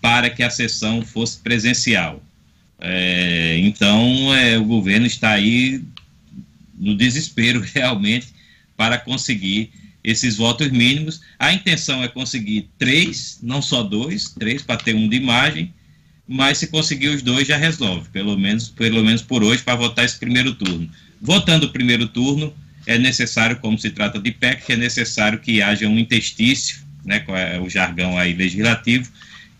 [0.00, 2.20] para que a sessão fosse presencial.
[2.80, 5.84] É, então, é, o governo está aí
[6.76, 8.26] no desespero realmente
[8.76, 9.70] para conseguir
[10.04, 11.22] esses votos mínimos.
[11.38, 15.72] A intenção é conseguir três, não só dois, três para ter um de imagem,
[16.28, 20.04] mas se conseguir os dois já resolve, pelo menos, pelo menos por hoje, para votar
[20.04, 20.88] esse primeiro turno.
[21.20, 22.52] Votando o primeiro turno,
[22.86, 27.34] é necessário, como se trata de PEC, é necessário que haja um interstício, né, com
[27.34, 29.10] é o jargão aí legislativo,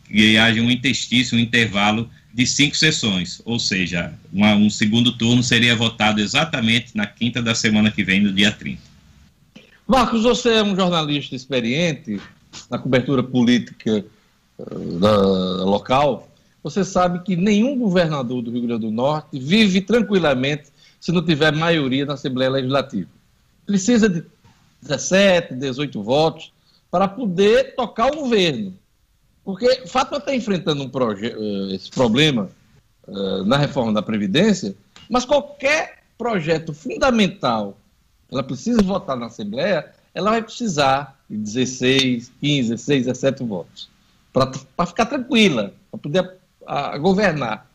[0.07, 5.43] que haja um interstício, um intervalo de cinco sessões, ou seja, uma, um segundo turno
[5.43, 8.94] seria votado exatamente na quinta da semana que vem, no dia 30.
[9.87, 12.19] Marcos, você é um jornalista experiente
[12.71, 14.05] na cobertura política
[14.59, 16.29] uh, local.
[16.63, 21.55] Você sabe que nenhum governador do Rio Grande do Norte vive tranquilamente se não tiver
[21.55, 23.11] maioria na Assembleia Legislativa.
[23.67, 24.25] Precisa de
[24.81, 26.51] 17, 18 votos
[26.91, 28.75] para poder tocar o governo.
[29.45, 32.49] Porque Fátima está enfrentando um uh, esse problema
[33.07, 34.75] uh, na reforma da Previdência,
[35.11, 37.77] mas qualquer projeto fundamental
[38.31, 43.89] ela precisa votar na Assembleia, ela vai precisar de 16, 15, 16, 17 votos.
[44.33, 46.33] Para ficar tranquila, para poder
[46.67, 47.69] a, a governar.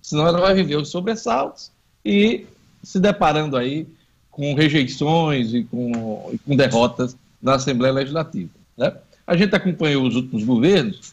[0.00, 1.70] Senão ela vai viver os sobressaltos
[2.04, 2.46] e
[2.82, 3.86] se deparando aí
[4.30, 8.50] com rejeições e com, e com derrotas na Assembleia Legislativa.
[8.76, 8.94] Né?
[9.26, 11.12] A gente acompanhou os últimos governos,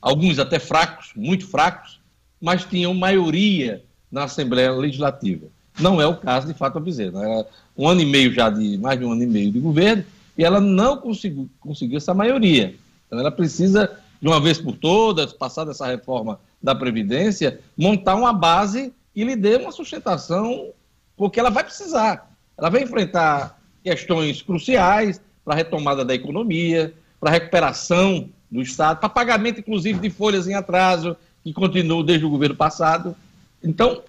[0.00, 2.00] alguns até fracos, muito fracos,
[2.40, 5.46] mas tinham maioria na Assembleia Legislativa.
[5.78, 7.46] Não é o caso de Fátima Bezerra.
[7.76, 10.04] Um ano e meio já de mais de um ano e meio de governo
[10.36, 11.48] e ela não conseguiu,
[11.96, 12.74] essa maioria.
[13.06, 18.32] Então ela precisa de uma vez por todas, passar dessa reforma da previdência, montar uma
[18.32, 20.70] base que lhe dê uma sustentação,
[21.16, 22.30] porque ela vai precisar.
[22.56, 29.00] Ela vai enfrentar questões cruciais para a retomada da economia, para a recuperação do Estado,
[29.00, 33.16] para pagamento, inclusive, de folhas em atraso, que continuam desde o governo passado.
[33.62, 34.02] Então,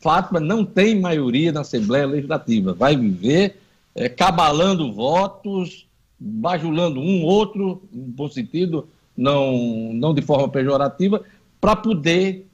[0.00, 2.72] Fátima não tem maioria na Assembleia Legislativa.
[2.72, 3.60] Vai viver
[3.94, 5.86] é, cabalando votos,
[6.18, 11.22] bajulando um outro, no bom sentido, não, não de forma pejorativa,
[11.60, 12.46] para poder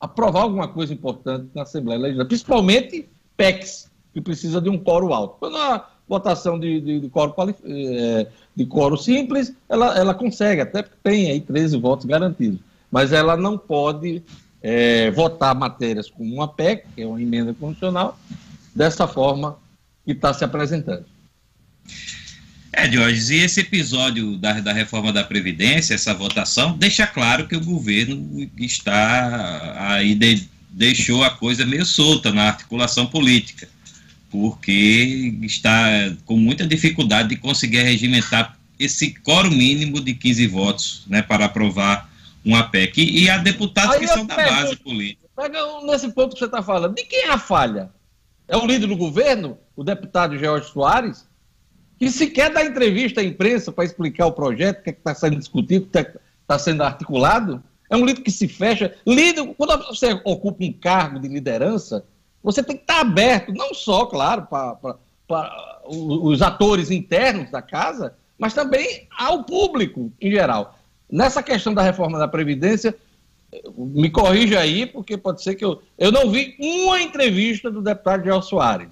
[0.00, 5.36] aprovar alguma coisa importante na Assembleia Legislativa, principalmente PECs, que precisa de um coro alto.
[5.38, 7.32] Quando a votação de, de, de, coro,
[7.64, 12.58] é, de coro simples, ela, ela consegue, até porque tem aí 13 votos garantidos,
[12.90, 14.22] mas ela não pode
[14.62, 18.18] é, votar matérias como uma PEC, que é uma emenda constitucional,
[18.74, 19.58] dessa forma
[20.04, 21.04] que está se apresentando.
[22.72, 27.54] É, Jorge, e esse episódio da, da reforma da Previdência, essa votação, deixa claro que
[27.54, 33.68] o governo está aí, de, deixou a coisa meio solta na articulação política,
[34.30, 41.20] porque está com muita dificuldade de conseguir regimentar esse coro mínimo de 15 votos né,
[41.20, 42.10] para aprovar
[42.44, 42.98] uma PEC.
[42.98, 45.28] E, e há deputados aí que são da base política.
[45.36, 47.90] Pega nesse ponto que você está falando, de quem é a falha?
[48.46, 51.26] É o líder do governo, o deputado George Soares?
[52.02, 55.36] que sequer dá entrevista à imprensa para explicar o projeto, o que é está sendo
[55.36, 57.62] discutido, o que está é sendo articulado.
[57.88, 58.92] É um líder que se fecha.
[59.06, 62.04] Líder, quando você ocupa um cargo de liderança,
[62.42, 64.98] você tem que estar aberto, não só, claro, para
[65.86, 70.76] os atores internos da casa, mas também ao público em geral.
[71.12, 72.96] Nessa questão da reforma da Previdência,
[73.76, 75.82] me corrija aí, porque pode ser que eu.
[75.98, 78.88] Eu não vi uma entrevista do deputado João Soares,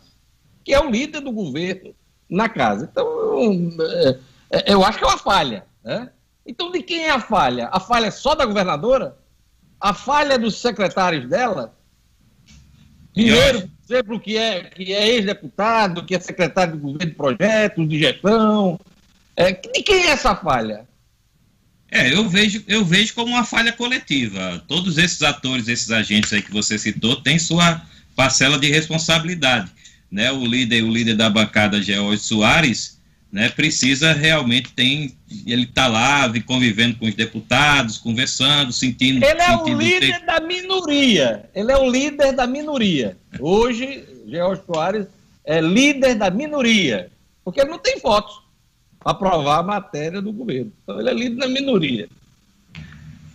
[0.63, 1.95] que é o líder do governo
[2.29, 2.87] na casa.
[2.93, 4.19] Então, é,
[4.51, 5.65] é, eu acho que é uma falha.
[5.83, 6.11] Né?
[6.45, 7.71] Então, de quem é a falha?
[7.73, 9.17] A falha é só da governadora?
[9.81, 11.75] A falha é dos secretários dela?
[13.15, 17.89] Dinheiro, por exemplo, que é, que é ex-deputado, que é secretário de governo de projetos,
[17.89, 18.79] de gestão.
[19.35, 20.87] É, de quem é essa falha?
[21.91, 24.63] É, eu vejo, eu vejo como uma falha coletiva.
[24.69, 27.83] Todos esses atores, esses agentes aí que você citou, têm sua
[28.15, 29.71] parcela de responsabilidade
[30.11, 32.99] né, o líder, o líder da bancada, George Soares,
[33.33, 39.25] né, precisa realmente tem ele está lá convivendo com os deputados, conversando, sentindo.
[39.25, 40.27] Ele é o líder ter...
[40.27, 41.49] da minoria.
[41.55, 43.17] Ele é o líder da minoria.
[43.39, 45.07] Hoje, George Soares
[45.45, 47.09] é líder da minoria,
[47.45, 48.43] porque ele não tem votos
[49.05, 50.73] aprovar a matéria do governo.
[50.83, 52.09] Então ele é líder da minoria.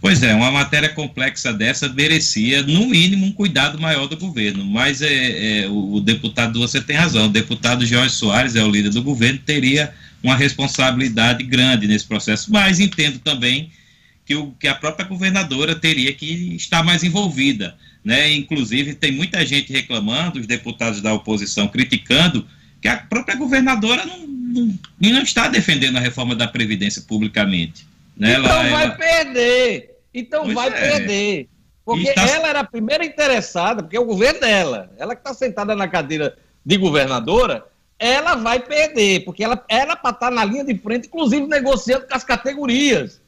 [0.01, 4.63] Pois é, uma matéria complexa dessa merecia, no mínimo, um cuidado maior do governo.
[4.63, 8.69] Mas é, é o, o, deputado, você tem razão, o deputado Jorge Soares é o
[8.69, 12.51] líder do governo, teria uma responsabilidade grande nesse processo.
[12.51, 13.71] Mas entendo também
[14.25, 17.75] que, o, que a própria governadora teria que estar mais envolvida.
[18.03, 18.31] Né?
[18.33, 22.45] Inclusive, tem muita gente reclamando, os deputados da oposição criticando,
[22.81, 27.87] que a própria governadora não, não, não está defendendo a reforma da Previdência publicamente.
[28.15, 28.33] Né?
[28.33, 28.95] Então ela, vai ela...
[28.95, 29.97] perder.
[30.13, 30.71] Então pois vai é.
[30.71, 31.49] perder.
[31.83, 32.27] Porque tá...
[32.27, 35.87] ela era a primeira interessada, porque é o governo dela, ela que está sentada na
[35.87, 36.35] cadeira
[36.65, 37.65] de governadora,
[37.99, 42.07] ela vai perder, porque ela era para estar tá na linha de frente, inclusive negociando
[42.07, 43.21] com as categorias.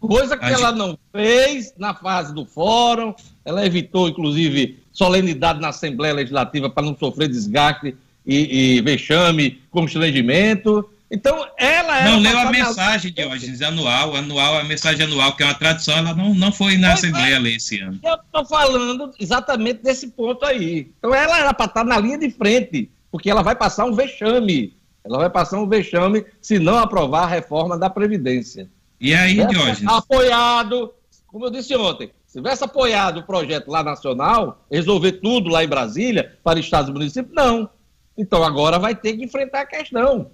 [0.00, 6.14] Coisa que ela não fez na fase do fórum, ela evitou, inclusive, solenidade na Assembleia
[6.14, 7.96] Legislativa para não sofrer desgaste
[8.28, 10.88] e, e vexame, constrangimento.
[11.10, 15.46] Então, ela Não leu a mensagem, de hoje anual, anual, a mensagem anual, que é
[15.46, 17.38] uma tradição, ela não, não foi na pois Assembleia é.
[17.38, 17.98] ler esse ano.
[18.04, 20.92] Eu estou falando exatamente desse ponto aí.
[20.98, 24.76] Então, ela era para estar na linha de frente, porque ela vai passar um vexame.
[25.02, 28.68] Ela vai passar um vexame se não aprovar a reforma da Previdência.
[29.00, 29.86] E aí, Diógenes?
[29.86, 30.92] Apoiado,
[31.26, 35.68] como eu disse ontem, se tivesse apoiado o projeto lá nacional, resolver tudo lá em
[35.68, 37.70] Brasília, para estados e municípios, não.
[38.18, 40.32] Então, agora vai ter que enfrentar a questão.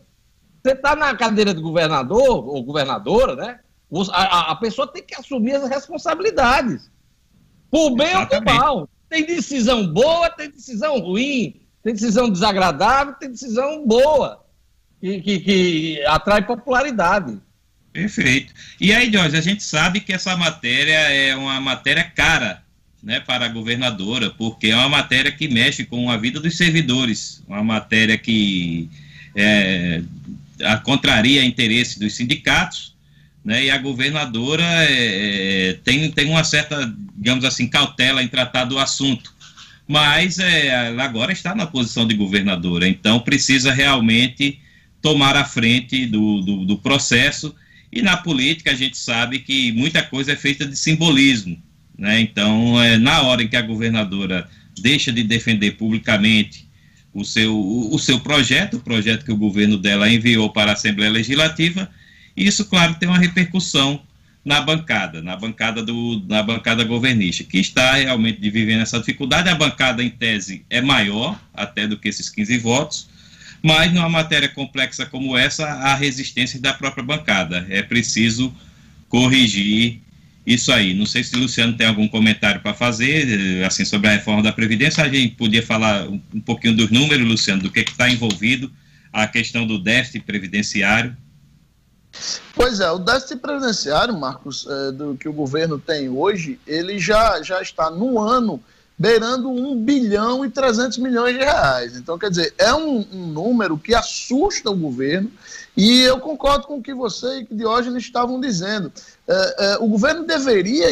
[0.62, 3.60] Você está na cadeira de governador ou governadora, né?
[4.10, 6.90] A, a, pessoa tem que assumir as responsabilidades.
[7.70, 8.34] Por bem Exatamente.
[8.34, 8.88] ou por mal.
[9.10, 14.44] Tem decisão boa, tem decisão ruim, tem decisão desagradável, tem decisão boa,
[14.98, 17.38] que, que, que atrai popularidade.
[17.92, 18.52] Perfeito.
[18.80, 22.63] E aí, Jorge, a gente sabe que essa matéria é uma matéria cara
[23.04, 27.42] né, para a governadora, porque é uma matéria que mexe com a vida dos servidores,
[27.46, 28.88] uma matéria que
[29.36, 30.02] é,
[30.82, 32.94] contraria interesse dos sindicatos,
[33.44, 38.64] né, e a governadora é, é, tem, tem uma certa, digamos assim, cautela em tratar
[38.64, 39.34] do assunto.
[39.86, 44.58] Mas é, ela agora está na posição de governadora, então precisa realmente
[45.02, 47.54] tomar a frente do, do, do processo.
[47.92, 51.62] E na política a gente sabe que muita coisa é feita de simbolismo.
[51.98, 52.20] Né?
[52.20, 54.48] Então, é, na hora em que a governadora
[54.80, 56.68] deixa de defender publicamente
[57.12, 60.74] o seu, o, o seu projeto, o projeto que o governo dela enviou para a
[60.74, 61.88] Assembleia Legislativa,
[62.36, 64.02] isso, claro, tem uma repercussão
[64.44, 69.48] na bancada, na bancada do, na bancada governista, que está realmente vivendo essa dificuldade.
[69.48, 73.08] A bancada, em tese, é maior até do que esses 15 votos,
[73.62, 77.66] mas numa matéria complexa como essa, há resistência da própria bancada.
[77.70, 78.54] É preciso
[79.08, 80.02] corrigir
[80.46, 80.94] isso aí.
[80.94, 84.52] Não sei se o Luciano tem algum comentário para fazer, assim, sobre a reforma da
[84.52, 85.02] Previdência.
[85.02, 88.70] A gente podia falar um pouquinho dos números, Luciano, do que está envolvido,
[89.12, 91.16] a questão do déficit previdenciário.
[92.54, 97.42] Pois é, o déficit previdenciário, Marcos, é, do que o governo tem hoje, ele já,
[97.42, 98.62] já está no ano
[98.96, 101.96] beirando 1 bilhão e 300 milhões de reais.
[101.96, 105.30] Então, quer dizer, é um, um número que assusta o governo
[105.76, 108.92] e eu concordo com o que você e Diógenes estavam dizendo.
[109.26, 110.88] É, é, o governo deveria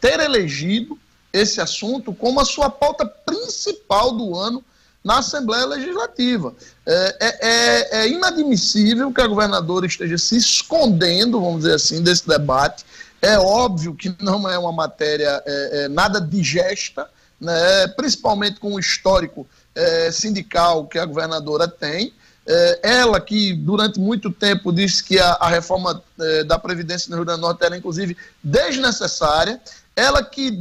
[0.00, 0.98] ter elegido
[1.32, 4.64] esse assunto como a sua pauta principal do ano
[5.04, 6.54] na Assembleia Legislativa.
[6.86, 12.26] É, é, é, é, inadmissível que a governadora esteja se escondendo, vamos dizer assim, desse
[12.26, 12.86] debate.
[13.20, 17.08] É óbvio que não é uma matéria é, nada digesta,
[17.38, 19.46] né, principalmente com o histórico
[20.12, 22.14] sindical que a governadora tem.
[22.82, 26.02] Ela que durante muito tempo disse que a, a reforma
[26.46, 29.60] da Previdência no Rio Grande do Norte era, inclusive, desnecessária.
[29.96, 30.58] Ela que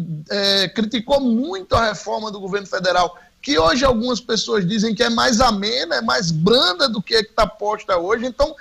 [0.73, 5.41] criticou muito a reforma do governo federal que hoje algumas pessoas dizem que é mais
[5.41, 8.25] amena, é mais branda do que está posta hoje.
[8.25, 8.55] Então,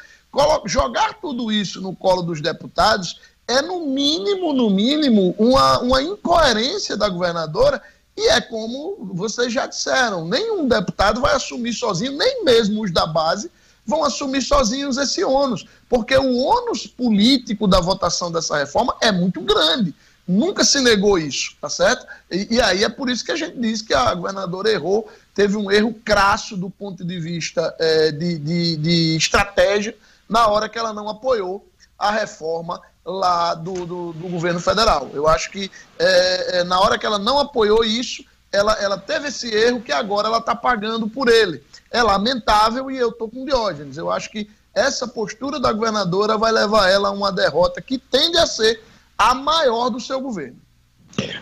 [0.66, 6.97] jogar tudo isso no colo dos deputados é, no mínimo, no mínimo, uma, uma incoerência
[6.97, 7.83] da governadora.
[8.16, 13.06] E é como vocês já disseram: nenhum deputado vai assumir sozinho, nem mesmo os da
[13.06, 13.50] base
[13.84, 19.40] vão assumir sozinhos esse ônus, porque o ônus político da votação dessa reforma é muito
[19.40, 19.94] grande.
[20.26, 22.06] Nunca se negou isso, tá certo?
[22.30, 25.56] E, e, aí é por isso que a gente diz que a governadora errou, teve
[25.56, 29.96] um erro crasso do ponto de vista é, de, de, de, estratégia
[30.28, 31.66] na hora que ela não apoiou
[31.98, 35.11] a reforma lá do, do, do governo federal.
[35.12, 39.28] Eu acho que é, é, na hora que ela não apoiou isso, ela, ela teve
[39.28, 41.62] esse erro que agora ela está pagando por ele.
[41.90, 43.96] É lamentável e eu estou com Diógenes.
[43.96, 48.38] Eu acho que essa postura da governadora vai levar ela a uma derrota que tende
[48.38, 48.82] a ser
[49.18, 50.57] a maior do seu governo.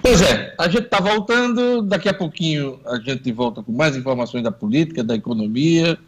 [0.02, 4.42] Pois é, a gente está voltando, daqui a pouquinho a gente volta com mais informações
[4.42, 5.98] da política, da economia.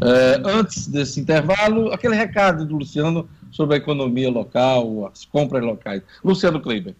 [0.00, 6.02] É, antes desse intervalo, aquele recado do Luciano sobre a economia local, as compras locais.
[6.22, 6.94] Luciano Kleiber.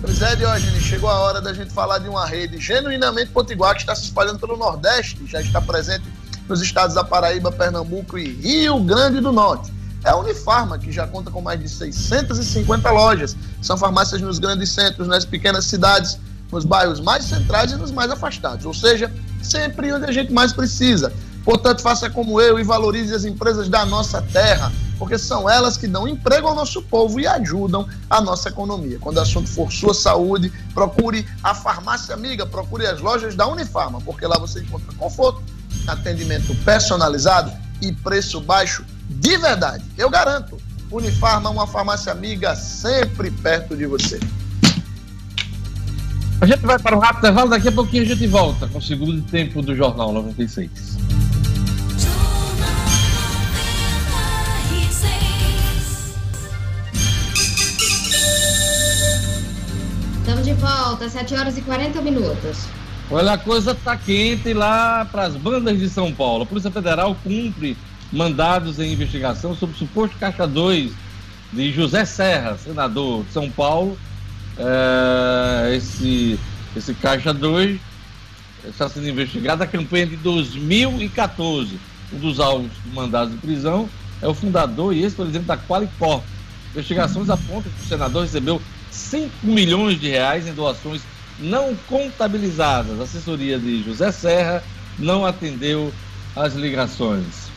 [0.00, 3.82] Pois é, Diógenes, chegou a hora da gente falar de uma rede genuinamente potiguar que
[3.82, 6.04] está se espalhando pelo Nordeste, já está presente
[6.48, 9.72] nos estados da Paraíba, Pernambuco e Rio Grande do Norte.
[10.04, 13.36] É a Unifarma, que já conta com mais de 650 lojas.
[13.60, 16.18] São farmácias nos grandes centros, nas pequenas cidades,
[16.50, 18.66] nos bairros mais centrais e nos mais afastados.
[18.66, 21.12] Ou seja, sempre onde a gente mais precisa.
[21.44, 25.86] Portanto, faça como eu e valorize as empresas da nossa terra, porque são elas que
[25.86, 28.98] dão emprego ao nosso povo e ajudam a nossa economia.
[29.00, 34.00] Quando o assunto for sua saúde, procure a farmácia amiga, procure as lojas da Unifarma,
[34.02, 35.42] porque lá você encontra conforto
[35.86, 39.84] atendimento personalizado e preço baixo de verdade.
[39.96, 40.58] Eu garanto.
[40.90, 44.18] Unifarma, uma farmácia amiga sempre perto de você.
[46.40, 48.82] A gente vai para um rápido intervalo, daqui a pouquinho a gente volta com o
[48.82, 50.70] segundo tempo do Jornal 96.
[60.18, 62.64] Estamos de volta, 7 horas e 40 minutos.
[63.10, 66.44] Olha, a coisa está quente lá para as bandas de São Paulo.
[66.44, 67.76] A Polícia Federal cumpre
[68.10, 70.90] mandados em investigação sobre o suposto caixa 2
[71.52, 73.98] de José Serra, senador de São Paulo.
[74.62, 76.38] É, esse,
[76.76, 77.80] esse caixa 2
[78.66, 81.78] está sendo investigado a campanha de 2014.
[82.12, 83.88] Um dos alvos mandados de prisão
[84.20, 86.22] é o fundador e ex-presidente da Qualicorp.
[86.72, 91.00] Investigações apontam que o senador recebeu 5 milhões de reais em doações
[91.38, 93.00] não contabilizadas.
[93.00, 94.62] A assessoria de José Serra
[94.98, 95.92] não atendeu
[96.36, 97.50] as ligações.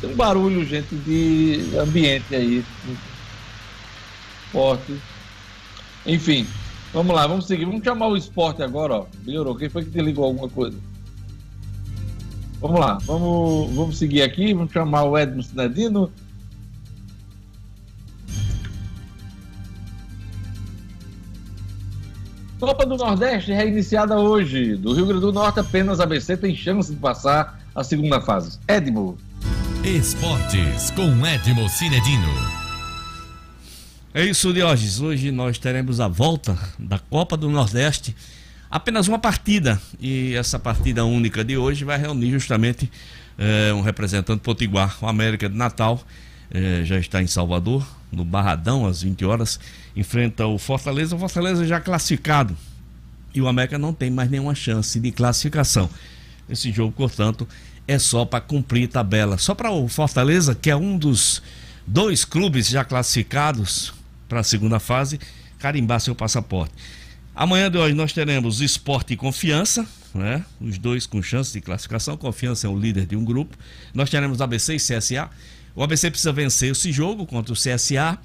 [0.00, 2.64] Tem um barulho, gente, de ambiente aí.
[4.52, 4.94] Forte.
[6.06, 6.46] Enfim,
[6.92, 7.64] vamos lá, vamos seguir.
[7.64, 9.06] Vamos chamar o esporte agora, ó.
[9.24, 9.54] Melhorou.
[9.56, 10.76] Quem foi que te ligou alguma coisa?
[12.60, 16.10] Vamos lá, vamos, vamos seguir aqui, vamos chamar o Edmo Sinedino
[22.64, 24.74] Copa do Nordeste reiniciada hoje.
[24.76, 28.58] Do Rio Grande do Norte, apenas a ABC tem chance de passar a segunda fase.
[28.66, 29.18] Edmo.
[29.84, 32.63] Esportes com Edmo Cinedino.
[34.16, 35.00] É isso, Diógenes.
[35.00, 38.14] Hoje nós teremos a volta da Copa do Nordeste.
[38.70, 39.82] Apenas uma partida.
[39.98, 42.88] E essa partida única de hoje vai reunir justamente
[43.36, 46.00] é, um representante potiguar, o América de Natal.
[46.48, 49.58] É, já está em Salvador, no Barradão, às 20 horas
[49.96, 51.16] enfrenta o Fortaleza.
[51.16, 52.56] O Fortaleza já classificado
[53.34, 55.90] e o América não tem mais nenhuma chance de classificação.
[56.48, 57.48] Esse jogo, portanto,
[57.88, 59.38] é só para cumprir tabela.
[59.38, 61.42] Só para o Fortaleza, que é um dos
[61.84, 63.92] dois clubes já classificados
[64.28, 65.18] para a segunda fase,
[65.58, 66.74] carimbar seu passaporte.
[67.34, 70.44] Amanhã de hoje nós teremos Esporte e Confiança, né?
[70.60, 72.16] Os dois com chance de classificação.
[72.16, 73.56] Confiança é o líder de um grupo.
[73.92, 75.28] Nós teremos ABC e CSA.
[75.74, 78.18] O ABC precisa vencer esse jogo contra o CSA.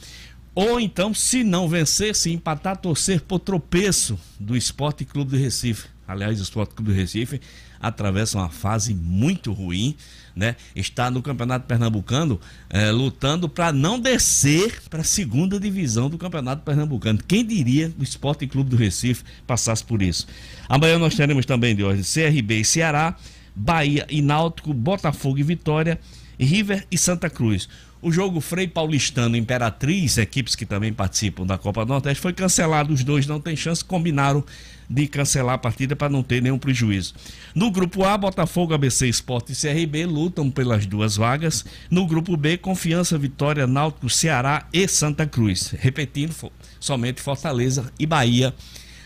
[0.54, 5.88] Ou então, se não vencer, se empatar, torcer por tropeço do Esporte Clube do Recife.
[6.08, 7.42] Aliás, o Esporte Clube do Recife
[7.80, 9.96] atravessa uma fase muito ruim,
[10.40, 10.56] né?
[10.74, 16.64] Está no Campeonato Pernambucano é, lutando para não descer para a segunda divisão do Campeonato
[16.64, 17.20] Pernambucano.
[17.28, 20.26] Quem diria o Esporte Clube do Recife passasse por isso?
[20.70, 23.18] Amanhã nós teremos também de hoje CRB e Ceará,
[23.54, 26.00] Bahia e Náutico, Botafogo e Vitória,
[26.40, 27.68] River e Santa Cruz.
[28.02, 32.94] O jogo Frei Paulistano Imperatriz, equipes que também participam da Copa do Nordeste, foi cancelado.
[32.94, 34.44] Os dois não têm chance, combinaram
[34.90, 37.14] de cancelar a partida para não ter nenhum prejuízo.
[37.54, 41.66] No grupo A, Botafogo, ABC Esporte e CRB lutam pelas duas vagas.
[41.92, 45.76] No grupo B, Confiança, Vitória, Náutico, Ceará e Santa Cruz.
[45.78, 46.34] Repetindo,
[46.80, 48.54] somente Fortaleza e Bahia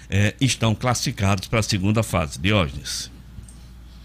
[0.09, 2.39] eh, estão classificados para a segunda fase.
[2.39, 3.12] Diógenes.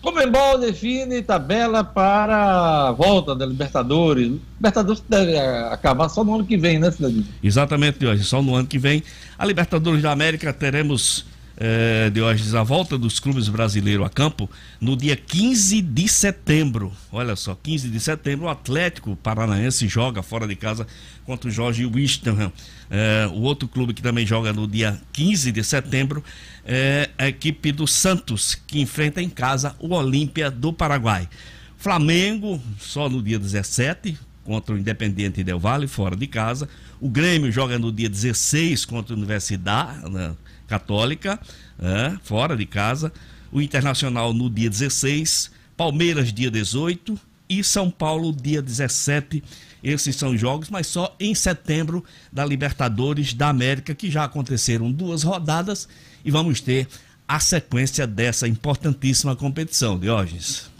[0.00, 4.32] Comembol define tabela para a volta da Libertadores.
[4.56, 7.26] Libertadores deve acabar só no ano que vem, né, Cidadinho?
[7.42, 9.02] Exatamente, só no ano que vem.
[9.36, 11.24] A Libertadores da América teremos
[11.60, 14.48] é, Diógenes, a volta dos clubes brasileiros a campo
[14.80, 16.92] no dia 15 de setembro.
[17.10, 20.86] Olha só, 15 de setembro, o Atlético Paranaense joga fora de casa
[21.26, 22.52] contra o Jorge Wisterham.
[22.88, 26.22] É, o outro clube que também joga no dia 15 de setembro
[26.64, 31.28] é a equipe do Santos, que enfrenta em casa o Olímpia do Paraguai.
[31.76, 36.68] Flamengo, só no dia 17, contra o Independiente Del Valle, fora de casa.
[37.00, 40.08] O Grêmio joga no dia 16 contra a Universidade.
[40.10, 40.34] Né?
[40.68, 41.40] Católica,
[41.80, 43.12] é, fora de casa,
[43.50, 49.42] o Internacional no dia 16, Palmeiras dia 18 e São Paulo dia 17.
[49.82, 55.22] Esses são jogos, mas só em setembro da Libertadores da América, que já aconteceram duas
[55.22, 55.88] rodadas
[56.24, 56.86] e vamos ter
[57.26, 60.70] a sequência dessa importantíssima competição, Diógenes.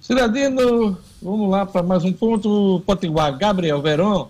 [0.00, 2.80] Cidadino, vamos lá para mais um ponto.
[2.86, 4.28] Potiguar, Gabriel Verón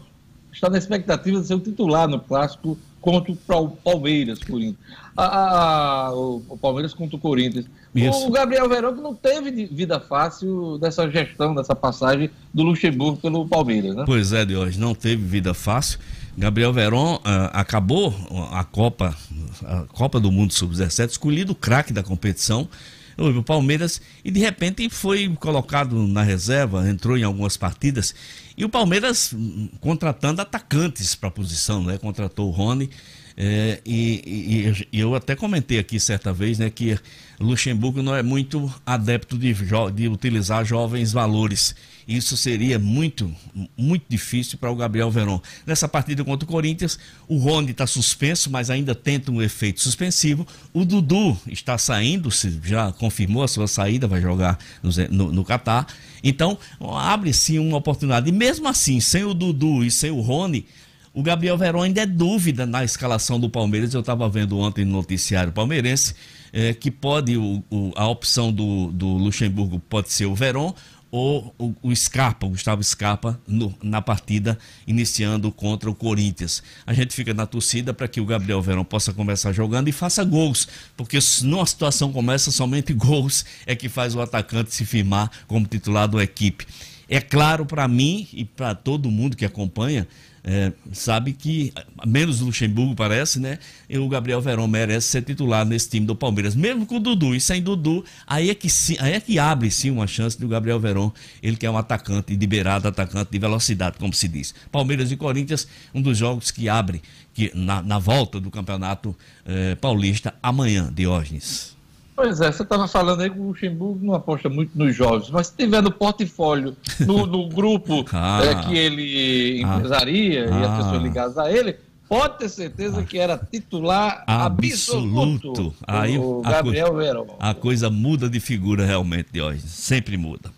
[0.51, 4.77] está na expectativa de ser o titular no clássico contra o Palmeiras, Corinthians.
[5.17, 7.67] A, a, o, Palmeiras contra o Corinthians.
[7.95, 8.27] Isso.
[8.27, 13.47] O Gabriel Verão que não teve vida fácil dessa gestão, dessa passagem do Luxemburgo pelo
[13.47, 14.03] Palmeiras, né?
[14.05, 16.01] Pois é, de hoje não teve vida fácil.
[16.37, 17.21] Gabriel Verón uh,
[17.53, 18.13] acabou
[18.53, 19.17] a Copa,
[19.65, 22.69] a Copa do Mundo Sub-17, escolhido o craque da competição
[23.17, 28.15] o Palmeiras e de repente foi colocado na reserva, entrou em algumas partidas
[28.57, 31.99] e o Palmeiras hum, contratando atacantes para a posição, né?
[31.99, 32.91] Contratou o Rony
[33.37, 36.99] é, e, e, e, eu até comentei aqui certa vez, né, que
[37.39, 39.55] Luxemburgo não é muito adepto de,
[39.95, 41.75] de utilizar jovens valores
[42.07, 43.35] isso seria muito,
[43.77, 45.41] muito difícil para o Gabriel Veron.
[45.67, 50.47] Nessa partida contra o Corinthians, o Rony está suspenso, mas ainda tenta um efeito suspensivo.
[50.73, 52.31] O Dudu está saindo,
[52.63, 55.89] já confirmou a sua saída, vai jogar no, no, no Catar.
[56.23, 58.29] Então, abre-se uma oportunidade.
[58.29, 60.65] E mesmo assim, sem o Dudu e sem o Rony,
[61.13, 63.93] o Gabriel Verón ainda é dúvida na escalação do Palmeiras.
[63.93, 66.15] Eu estava vendo ontem no noticiário palmeirense
[66.57, 70.73] é, que pode o, o, a opção do, do Luxemburgo pode ser o Verón
[71.11, 76.63] ou o, o Scarpa, o Gustavo Scarpa, no, na partida iniciando contra o Corinthians.
[76.87, 80.25] A gente fica na torcida para que o Gabriel Verão possa começar jogando e faça
[80.25, 85.31] gols, porque numa situação como essa, somente gols é que faz o atacante se firmar
[85.47, 86.67] como titular da equipe.
[87.07, 90.09] É claro para mim e para todo mundo que acompanha
[90.49, 91.73] é, sabe que,
[92.07, 93.59] menos Luxemburgo parece, né?
[93.91, 97.35] O Gabriel Verón merece ser titular nesse time do Palmeiras, mesmo com o Dudu.
[97.35, 98.69] E sem Dudu, aí é que,
[99.01, 101.11] aí é que abre sim uma chance do Gabriel Verón,
[101.43, 104.55] ele que é um atacante de beirada, atacante de velocidade, como se diz.
[104.71, 107.03] Palmeiras e Corinthians, um dos jogos que abre
[107.35, 111.76] que, na, na volta do Campeonato é, Paulista amanhã, Diógenes.
[112.17, 115.49] Pois é, você estava falando aí que o Luxemburgo não aposta muito nos jogos, mas
[115.49, 119.77] se tiver no portfólio, no, no grupo ah, é, que ele ah.
[119.77, 121.77] empresaria ah, e as pessoas ligadas a ele,
[122.09, 125.75] pode ter certeza que era titular absoluto, absoluto.
[125.87, 127.27] Aí, o Gabriel a, Verão.
[127.39, 130.51] A coisa muda de figura realmente de hoje, sempre muda.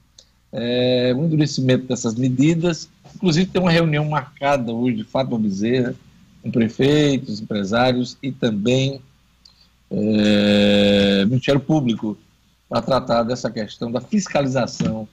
[0.52, 2.90] é, o endurecimento dessas medidas.
[3.16, 5.96] Inclusive tem uma reunião marcada hoje de Fátima Bezerra
[6.42, 9.02] com prefeitos, empresários e também
[9.90, 12.18] é, Ministério Público
[12.70, 15.08] para tratar dessa questão da fiscalização,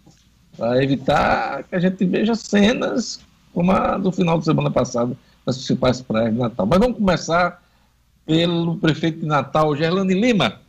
[0.56, 3.20] para evitar que a gente veja cenas
[3.52, 5.16] como a do final de semana passada
[5.46, 6.66] nas principais praias de Natal.
[6.66, 7.62] Mas vamos começar
[8.26, 10.60] pelo prefeito de Natal, Gerlane Lima.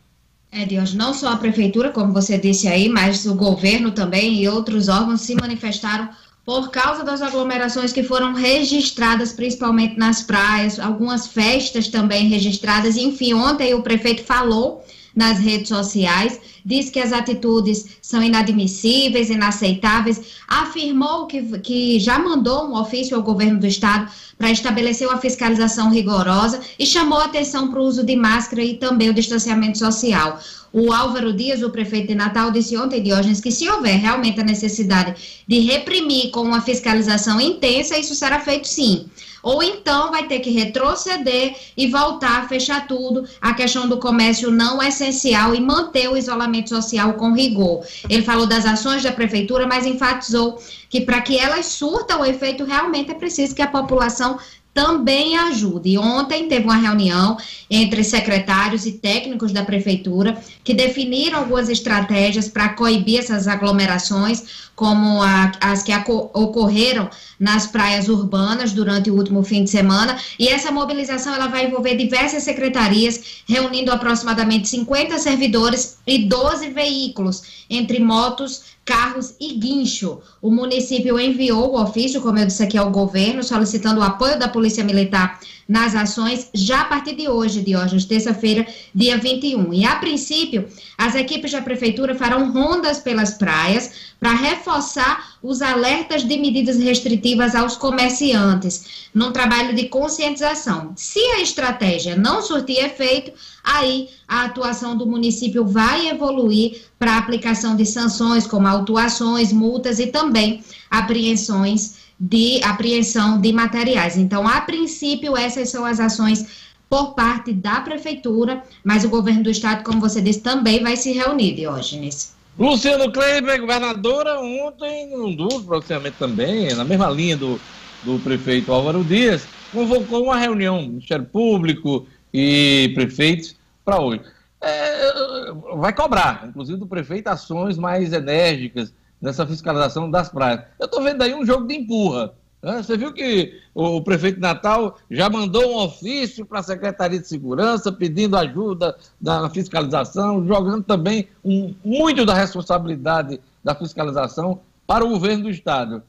[0.58, 4.48] É, Deus, não só a prefeitura, como você disse aí, mas o governo também e
[4.48, 6.08] outros órgãos se manifestaram
[6.46, 12.96] por causa das aglomerações que foram registradas, principalmente nas praias, algumas festas também registradas.
[12.96, 14.82] Enfim, ontem o prefeito falou
[15.16, 22.68] nas redes sociais, diz que as atitudes são inadmissíveis, inaceitáveis, afirmou que, que já mandou
[22.68, 27.80] um ofício ao governo do estado para estabelecer uma fiscalização rigorosa e chamou atenção para
[27.80, 30.38] o uso de máscara e também o distanciamento social.
[30.70, 34.44] O Álvaro Dias, o prefeito de Natal, disse ontem, Diógenes, que se houver realmente a
[34.44, 39.06] necessidade de reprimir com uma fiscalização intensa, isso será feito sim
[39.46, 44.82] ou então vai ter que retroceder e voltar fechar tudo, a questão do comércio não
[44.82, 47.86] essencial e manter o isolamento social com rigor.
[48.10, 52.64] Ele falou das ações da prefeitura, mas enfatizou que para que elas surtam o efeito,
[52.64, 54.36] realmente é preciso que a população
[54.76, 55.96] também ajude.
[55.96, 57.38] ontem teve uma reunião
[57.70, 65.22] entre secretários e técnicos da prefeitura que definiram algumas estratégias para coibir essas aglomerações, como
[65.22, 65.90] a, as que
[66.34, 67.08] ocorreram
[67.40, 70.18] nas praias urbanas durante o último fim de semana.
[70.38, 77.64] E essa mobilização ela vai envolver diversas secretarias, reunindo aproximadamente 50 servidores e 12 veículos,
[77.70, 80.20] entre motos, carros e guincho.
[80.40, 84.46] O município enviou o ofício, como eu disse aqui, ao governo, solicitando o apoio da
[84.46, 89.72] Polícia Militar nas ações já a partir de hoje, de hoje, terça-feira, dia 21.
[89.74, 96.22] E a princípio, as equipes da prefeitura farão rondas pelas praias para reforçar os alertas
[96.22, 100.92] de medidas restritivas aos comerciantes, num trabalho de conscientização.
[100.96, 107.18] Se a estratégia não surtir efeito, aí a atuação do município vai evoluir para a
[107.18, 114.16] aplicação de sanções, como autuações, multas e também apreensões de apreensão de materiais.
[114.16, 119.50] Então, a princípio, essas são as ações por parte da prefeitura, mas o governo do
[119.50, 122.34] estado, como você disse, também vai se reunir, Diógenes.
[122.58, 127.60] Luciano Kleiber, governadora, ontem, um dos proximamente também, na mesma linha do,
[128.02, 134.22] do prefeito Álvaro Dias, convocou uma reunião Ministério Público e prefeitos para hoje.
[134.60, 138.92] É, vai cobrar, inclusive do prefeito, ações mais enérgicas
[139.26, 140.62] nessa fiscalização das praias.
[140.78, 142.32] Eu estou vendo aí um jogo de empurra.
[142.62, 142.80] Né?
[142.80, 147.90] Você viu que o prefeito Natal já mandou um ofício para a Secretaria de Segurança
[147.90, 155.42] pedindo ajuda na fiscalização, jogando também um, muito da responsabilidade da fiscalização para o governo
[155.42, 156.04] do Estado.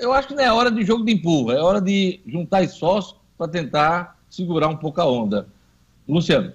[0.00, 3.16] Eu acho que não é hora de jogo de empurra, é hora de juntar esforços
[3.36, 5.48] para tentar segurar um pouco a onda.
[6.08, 6.52] Luciano.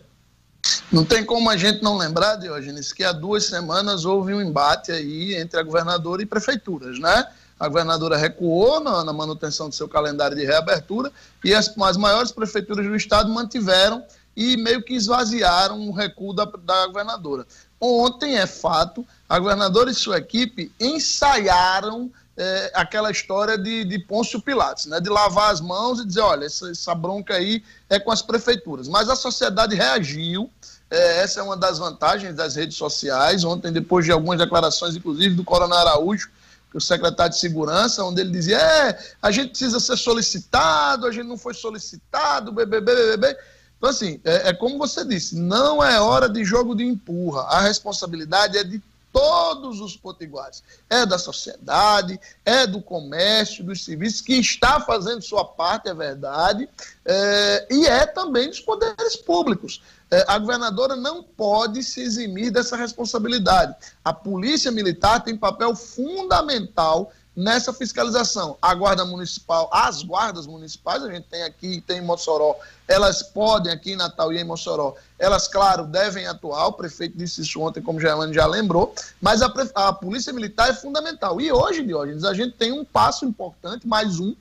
[0.92, 4.92] Não tem como a gente não lembrar, Diógenes, que há duas semanas houve um embate
[4.92, 7.28] aí entre a governadora e prefeituras, né?
[7.60, 11.12] a governadora recuou na, na, manutenção do seu calendário de reabertura
[11.44, 14.04] e as, as maiores prefeituras do estado mantiveram
[14.36, 17.46] e meio que esvaziaram o recuo da, da governadora.
[17.80, 24.42] Ontem, é fato, a governadora e sua equipe ensaiaram é, aquela história de, de Pôncio
[24.42, 25.00] Pilatos, né?
[25.00, 28.88] de lavar as mãos e dizer, olha, essa, essa bronca aí é com as prefeituras.
[28.88, 30.50] Mas a sociedade reagiu,
[30.90, 33.44] é, essa é uma das vantagens das redes sociais.
[33.44, 36.30] Ontem, depois de algumas declarações, inclusive do Coronel Araújo,
[36.74, 41.28] o secretário de Segurança, onde ele dizia: é, a gente precisa ser solicitado, a gente
[41.28, 43.38] não foi solicitado, BBB, BBB.
[43.78, 47.42] Então, assim, é, é como você disse, não é hora de jogo de empurra.
[47.44, 48.82] A responsabilidade é de
[49.14, 50.64] todos os potiguares.
[50.90, 56.68] É da sociedade, é do comércio, dos serviços, que está fazendo sua parte, é verdade,
[57.06, 59.82] é, e é também dos poderes públicos.
[60.10, 63.76] É, a governadora não pode se eximir dessa responsabilidade.
[64.04, 68.58] A polícia militar tem papel fundamental nessa fiscalização.
[68.62, 72.56] A Guarda Municipal, as guardas municipais, a gente tem aqui, tem em Mossoró,
[72.88, 77.42] elas podem, aqui em Natal e em Mossoró, elas, claro, devem atuar, o prefeito disse
[77.42, 81.42] isso ontem, como Gerlane já lembrou, mas a, a Polícia Militar é fundamental.
[81.42, 84.36] E hoje, Diógenes, a gente tem um passo importante, mais um,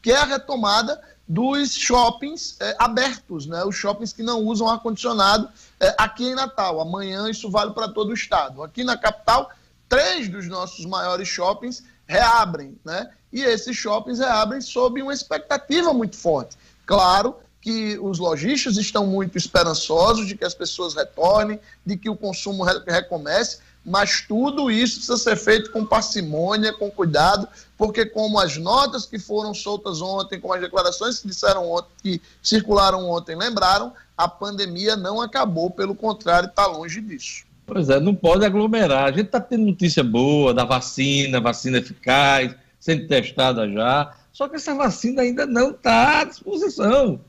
[0.00, 3.64] que é a retomada dos shoppings é, abertos, né?
[3.64, 5.48] os shoppings que não usam ar-condicionado
[5.80, 6.80] é, aqui em Natal.
[6.80, 8.62] Amanhã isso vale para todo o estado.
[8.62, 9.50] Aqui na capital,
[9.88, 13.10] três dos nossos maiores shoppings reabrem, né?
[13.32, 16.56] E esses shoppings reabrem sob uma expectativa muito forte.
[16.86, 22.16] Claro que os lojistas estão muito esperançosos de que as pessoas retornem, de que o
[22.16, 28.56] consumo recomece, mas tudo isso precisa ser feito com parcimônia, com cuidado, porque como as
[28.56, 33.92] notas que foram soltas ontem, como as declarações que disseram ontem, que circularam ontem, lembraram,
[34.16, 37.45] a pandemia não acabou, pelo contrário, está longe disso.
[37.66, 39.06] Pois é, não pode aglomerar.
[39.06, 44.14] A gente está tendo notícia boa da vacina, vacina eficaz, sendo testada já.
[44.32, 47.20] Só que essa vacina ainda não está à disposição.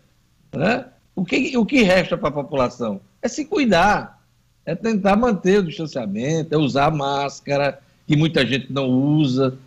[0.54, 0.86] Né?
[1.16, 3.02] O, que, o que resta para a população?
[3.22, 4.22] É se cuidar,
[4.64, 9.58] é tentar manter o distanciamento, é usar máscara, que muita gente não usa,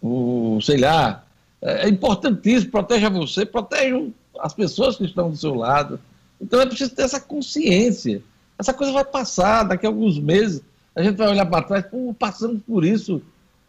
[0.00, 1.24] o, sei lá.
[1.60, 4.00] É, é importantíssimo, proteja você, proteja
[4.38, 5.98] as pessoas que estão do seu lado.
[6.40, 8.22] Então é preciso ter essa consciência.
[8.60, 10.62] Essa coisa vai passar, daqui a alguns meses
[10.94, 13.22] a gente vai olhar para trás, pô, passamos por isso.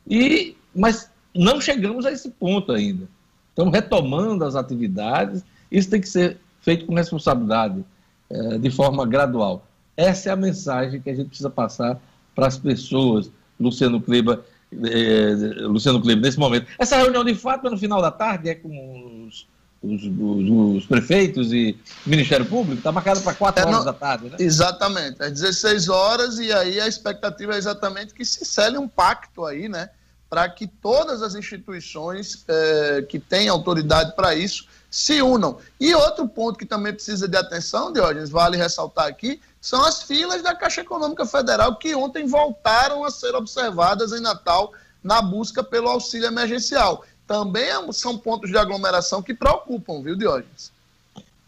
[0.05, 3.07] E, mas não chegamos a esse ponto ainda.
[3.49, 7.85] Estamos retomando as atividades, isso tem que ser feito com responsabilidade,
[8.29, 9.65] é, de forma gradual.
[9.95, 11.97] Essa é a mensagem que a gente precisa passar
[12.35, 14.41] para as pessoas, Luciano Kleber,
[14.73, 16.67] é, Luciano Kleber, nesse momento.
[16.77, 19.47] Essa reunião de fato é no final da tarde, é com os
[19.83, 23.93] os, os, os, prefeitos e o Ministério Público, está marcado para 4 é, horas da
[23.93, 24.37] tarde, né?
[24.39, 29.43] Exatamente, às 16 horas, e aí a expectativa é exatamente que se cele um pacto
[29.43, 29.89] aí, né?
[30.29, 35.57] Para que todas as instituições é, que têm autoridade para isso se unam.
[35.79, 40.43] E outro ponto que também precisa de atenção, Diógenes, vale ressaltar aqui, são as filas
[40.43, 44.71] da Caixa Econômica Federal que ontem voltaram a ser observadas em Natal
[45.03, 50.69] na busca pelo auxílio emergencial também é são pontos de aglomeração que preocupam, viu, Diógenes?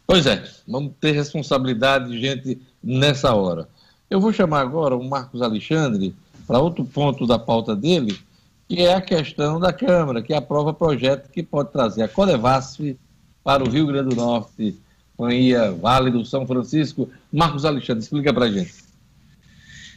[0.07, 3.67] Pois é, vamos ter responsabilidade de gente nessa hora.
[4.09, 6.15] Eu vou chamar agora o Marcos Alexandre
[6.47, 8.17] para outro ponto da pauta dele,
[8.69, 12.97] que é a questão da Câmara, que aprova projeto que pode trazer a Codevasf
[13.43, 14.77] para o Rio Grande do Norte,
[15.17, 17.09] Companhia Vale do São Francisco.
[17.31, 18.73] Marcos Alexandre, explica para a gente.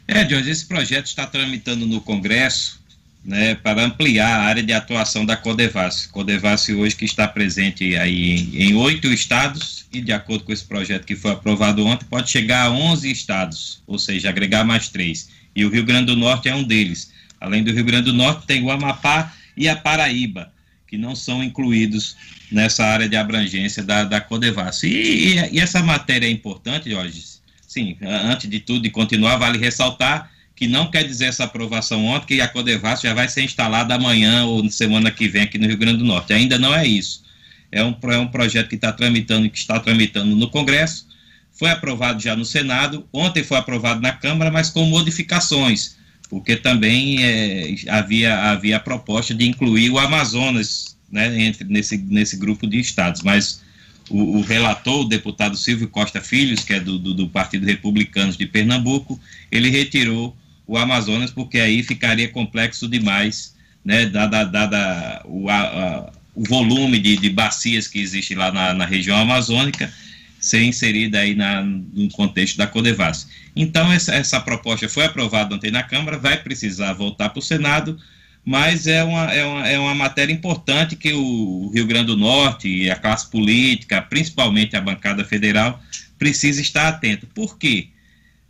[0.09, 2.81] É, Jorge, esse projeto está tramitando no Congresso
[3.27, 6.07] né, para ampliar a área de atuação da Codevas.
[6.07, 11.05] Codevas hoje que está presente aí em oito estados e de acordo com esse projeto
[11.05, 15.29] que foi aprovado ontem, pode chegar a 11 estados, ou seja, agregar mais três.
[15.55, 17.11] E o Rio Grande do Norte é um deles.
[17.41, 20.53] Além do Rio Grande do Norte, tem o Amapá e a Paraíba,
[20.87, 22.17] que não são incluídos
[22.53, 24.83] nessa área de abrangência da, da Codevas.
[24.85, 27.25] E, e, e essa matéria é importante, Jorge.
[27.67, 32.37] Sim, antes de tudo, e continuar, vale ressaltar que não quer dizer essa aprovação ontem
[32.37, 35.77] que a Codevas já vai ser instalada amanhã ou semana que vem aqui no Rio
[35.77, 36.33] Grande do Norte.
[36.33, 37.23] Ainda não é isso.
[37.71, 41.07] É um, é um projeto que está tramitando, que está tramitando no Congresso,
[41.53, 45.97] foi aprovado já no Senado, ontem foi aprovado na Câmara, mas com modificações,
[46.31, 52.37] porque também é, havia, havia a proposta de incluir o Amazonas né, entre, nesse, nesse
[52.37, 53.63] grupo de estados, mas
[54.09, 58.33] o, o, relator, o deputado Silvio Costa Filhos, que é do, do, do Partido Republicano
[58.33, 59.19] de Pernambuco,
[59.51, 60.37] ele retirou
[60.67, 63.55] o Amazonas, porque aí ficaria complexo demais,
[63.85, 68.85] né, dada, dada o, a, o volume de, de, bacias que existe lá na, na,
[68.85, 69.93] região amazônica,
[70.41, 73.29] ser inserida aí na, no contexto da Codevas.
[73.55, 77.99] Então, essa, essa proposta foi aprovada ontem na Câmara, vai precisar voltar para o Senado,
[78.45, 82.69] mas é uma, é, uma, é uma matéria importante que o Rio Grande do Norte
[82.69, 85.81] e a classe política, principalmente a bancada federal,
[86.19, 87.27] precisa estar atento.
[87.29, 87.89] Por quê?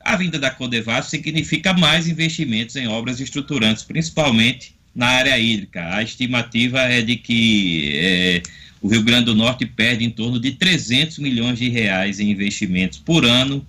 [0.07, 5.95] A vinda da Codevas significa mais investimentos em obras estruturantes, principalmente na área hídrica.
[5.95, 8.43] A estimativa é de que é,
[8.81, 12.99] o Rio Grande do Norte perde em torno de 300 milhões de reais em investimentos
[12.99, 13.67] por ano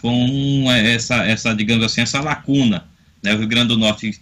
[0.00, 2.86] com essa, essa digamos assim, essa lacuna.
[3.22, 3.34] Né?
[3.34, 4.18] O Rio Grande do Norte,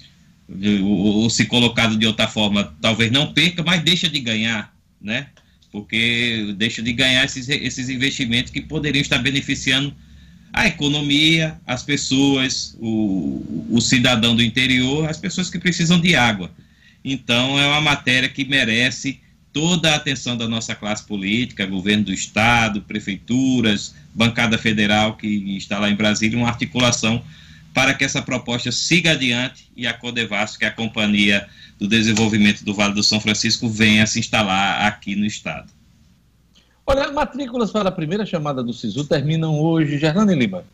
[0.83, 5.29] ou, se colocado de outra forma, talvez não perca, mas deixa de ganhar, né?
[5.73, 9.95] porque deixa de ganhar esses, esses investimentos que poderiam estar beneficiando
[10.53, 16.51] a economia, as pessoas, o, o cidadão do interior, as pessoas que precisam de água.
[17.05, 19.21] Então, é uma matéria que merece
[19.53, 25.27] toda a atenção da nossa classe política, governo do Estado, prefeituras, bancada federal que
[25.57, 27.23] está lá em Brasília, uma articulação
[27.73, 31.47] para que essa proposta siga adiante e a Codevasco, que é a Companhia
[31.79, 35.73] do Desenvolvimento do Vale do São Francisco, venha se instalar aqui no Estado.
[36.87, 39.99] Olha, matrículas para a primeira chamada do SISU terminam hoje.
[39.99, 40.65] Gerlane Lima.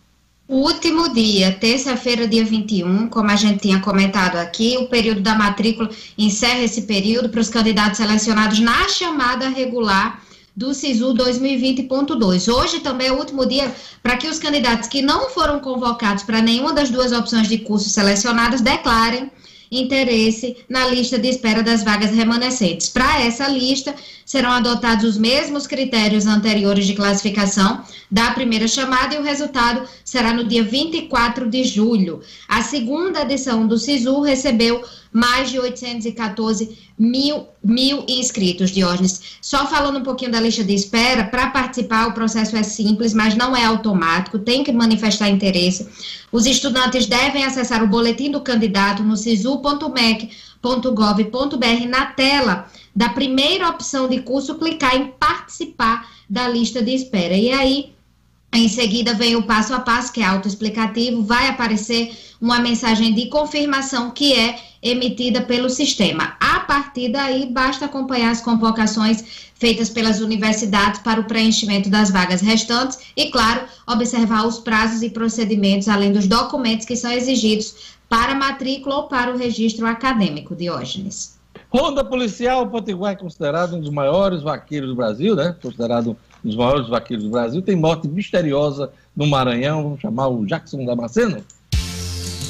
[0.49, 5.35] O último dia, terça-feira, dia 21, como a gente tinha comentado aqui, o período da
[5.35, 10.23] matrícula encerra esse período para os candidatos selecionados na chamada regular
[10.57, 12.51] do SISU 2020.2.
[12.51, 13.71] Hoje também é o último dia
[14.03, 17.93] para que os candidatos que não foram convocados para nenhuma das duas opções de cursos
[17.93, 19.31] selecionadas declarem
[19.71, 22.89] interesse na lista de espera das vagas remanescentes.
[22.89, 23.95] Para essa lista,
[24.25, 30.33] serão adotados os mesmos critérios anteriores de classificação da primeira chamada e o resultado será
[30.33, 32.21] no dia 24 de julho.
[32.47, 34.83] A segunda edição do SISU recebeu
[35.19, 39.39] mais de 814 mil, mil inscritos, Diógenes.
[39.43, 43.35] Só falando um pouquinho da lista de espera, para participar o processo é simples, mas
[43.35, 45.89] não é automático, tem que manifestar interesse.
[46.31, 54.09] Os estudantes devem acessar o boletim do candidato no sisu.mec.gov.br na tela da primeira opção
[54.09, 57.35] de curso, clicar em participar da lista de espera.
[57.35, 57.93] E aí,
[58.53, 63.27] em seguida, vem o passo a passo, que é autoexplicativo, vai aparecer uma mensagem de
[63.27, 66.37] confirmação que é emitida pelo sistema.
[66.41, 72.41] A partir daí, basta acompanhar as convocações feitas pelas universidades para o preenchimento das vagas
[72.41, 78.35] restantes e, claro, observar os prazos e procedimentos, além dos documentos que são exigidos para
[78.35, 81.37] matrícula ou para o registro acadêmico, Diógenes.
[81.71, 85.55] Ronda policial, o Potiguar é considerado um dos maiores vaqueiros do Brasil, né?
[85.61, 87.63] Considerado dos maiores vaqueiros do Brasil.
[87.63, 91.43] Tem morte misteriosa no Maranhão, vamos chamar o Jackson Damasceno.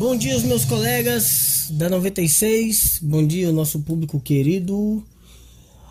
[0.00, 3.00] Bom dia, meus colegas da 96.
[3.02, 5.04] Bom dia, nosso público querido.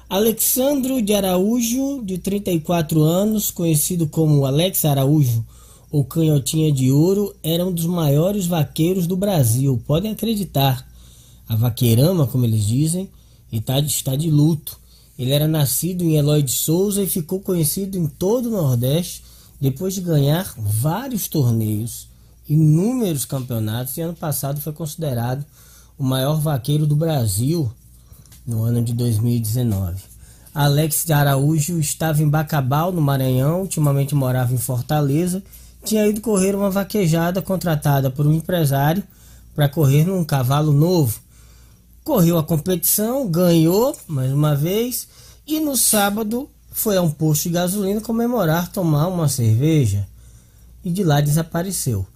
[0.09, 5.45] Alexandro de Araújo, de 34 anos, conhecido como Alex Araújo
[5.91, 9.79] ou Canhotinha de Ouro, era um dos maiores vaqueiros do Brasil.
[9.85, 10.89] Podem acreditar.
[11.47, 13.07] A vaqueirama, como eles dizem,
[13.51, 14.79] está, está de luto.
[15.19, 19.21] Ele era nascido em Eloy de Souza e ficou conhecido em todo o Nordeste
[19.61, 22.08] depois de ganhar vários torneios
[22.49, 25.45] inúmeros campeonatos e ano passado foi considerado
[25.97, 27.71] o maior vaqueiro do Brasil
[28.45, 30.01] no ano de 2019.
[30.53, 35.43] Alex de Araújo estava em Bacabal, no Maranhão, ultimamente morava em Fortaleza,
[35.85, 39.03] tinha ido correr uma vaquejada contratada por um empresário
[39.55, 41.19] para correr num cavalo novo.
[42.03, 45.07] Correu a competição, ganhou mais uma vez
[45.45, 50.07] e no sábado foi a um posto de gasolina comemorar tomar uma cerveja
[50.83, 52.07] e de lá desapareceu.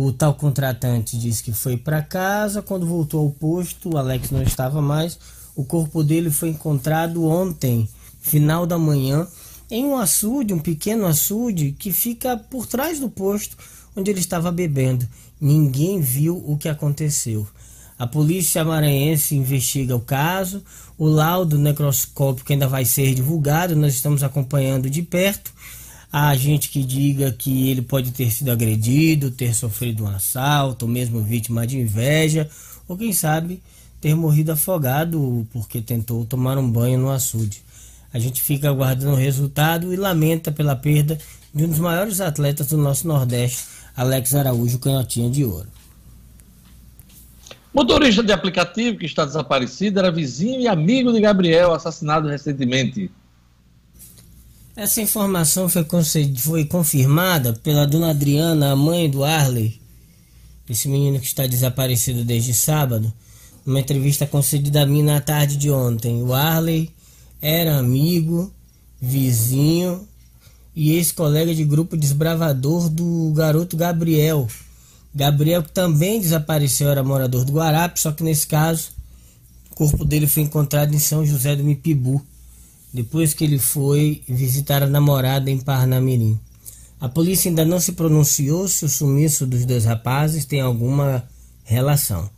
[0.00, 2.62] O tal contratante disse que foi para casa.
[2.62, 5.18] Quando voltou ao posto, o Alex não estava mais.
[5.56, 7.88] O corpo dele foi encontrado ontem,
[8.20, 9.26] final da manhã,
[9.68, 13.56] em um açude, um pequeno açude que fica por trás do posto
[13.96, 15.04] onde ele estava bebendo.
[15.40, 17.44] Ninguém viu o que aconteceu.
[17.98, 20.62] A polícia maranhense investiga o caso.
[20.96, 23.74] O laudo necroscópico ainda vai ser divulgado.
[23.74, 25.52] Nós estamos acompanhando de perto.
[26.10, 30.90] Há gente que diga que ele pode ter sido agredido, ter sofrido um assalto, ou
[30.90, 32.48] mesmo vítima de inveja,
[32.86, 33.62] ou quem sabe
[34.00, 37.62] ter morrido afogado porque tentou tomar um banho no açude.
[38.12, 41.18] A gente fica aguardando o resultado e lamenta pela perda
[41.52, 45.68] de um dos maiores atletas do nosso Nordeste, Alex Araújo, canhotinha de ouro.
[47.74, 53.10] Motorista de aplicativo que está desaparecido era vizinho e amigo de Gabriel, assassinado recentemente.
[54.78, 55.84] Essa informação foi,
[56.36, 59.80] foi confirmada pela dona Adriana, a mãe do Arley,
[60.70, 63.12] esse menino que está desaparecido desde sábado,
[63.66, 66.22] numa entrevista concedida a mim na tarde de ontem.
[66.22, 66.92] O Arley
[67.42, 68.54] era amigo,
[69.00, 70.06] vizinho
[70.76, 74.46] e ex-colega de grupo desbravador do garoto Gabriel.
[75.12, 78.90] Gabriel, que também desapareceu, era morador do Guarape, só que nesse caso
[79.72, 82.24] o corpo dele foi encontrado em São José do Mipibu
[82.92, 86.38] depois que ele foi visitar a namorada em Parnamirim.
[87.00, 91.24] A polícia ainda não se pronunciou se o sumiço dos dois rapazes tem alguma
[91.64, 92.28] relação.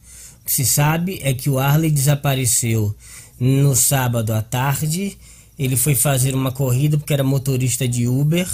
[0.42, 2.94] O que se sabe é que o Arley desapareceu
[3.38, 5.16] no sábado à tarde.
[5.58, 8.46] Ele foi fazer uma corrida porque era motorista de Uber.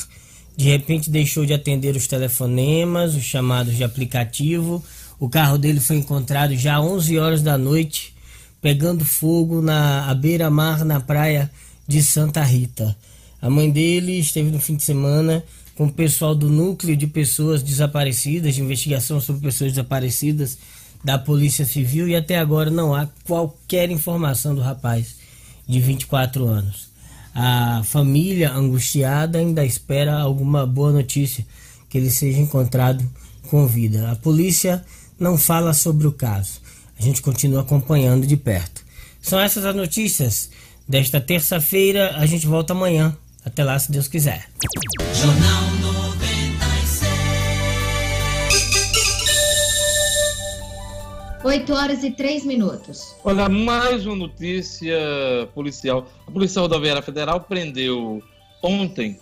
[0.57, 4.85] De repente deixou de atender os telefonemas, os chamados de aplicativo.
[5.19, 8.15] O carro dele foi encontrado já às 11 horas da noite,
[8.63, 11.51] pegando fogo na beira-mar na praia
[11.87, 12.97] de Santa Rita.
[13.41, 15.45] A mãe dele esteve no fim de semana
[15.77, 20.59] com o pessoal do Núcleo de Pessoas Desaparecidas, de investigação sobre pessoas desaparecidas
[21.05, 25.17] da Polícia Civil, e até agora não há qualquer informação do rapaz
[25.69, 26.89] de 24 anos.
[27.35, 31.47] A família angustiada ainda espera alguma boa notícia
[31.89, 33.05] que ele seja encontrado
[33.51, 34.11] com vida.
[34.11, 34.83] A polícia
[35.21, 36.61] não fala sobre o caso.
[36.99, 38.83] A gente continua acompanhando de perto.
[39.21, 40.51] São essas as notícias
[40.89, 42.17] desta terça-feira.
[42.17, 43.17] A gente volta amanhã.
[43.45, 44.49] Até lá, se Deus quiser.
[45.15, 47.07] Jornal 96.
[51.45, 53.15] 8 horas e 3 minutos.
[53.23, 54.99] Olha, mais uma notícia
[55.55, 56.09] policial.
[56.27, 58.21] A Polícia Rodoviária Federal prendeu
[58.63, 59.19] ontem,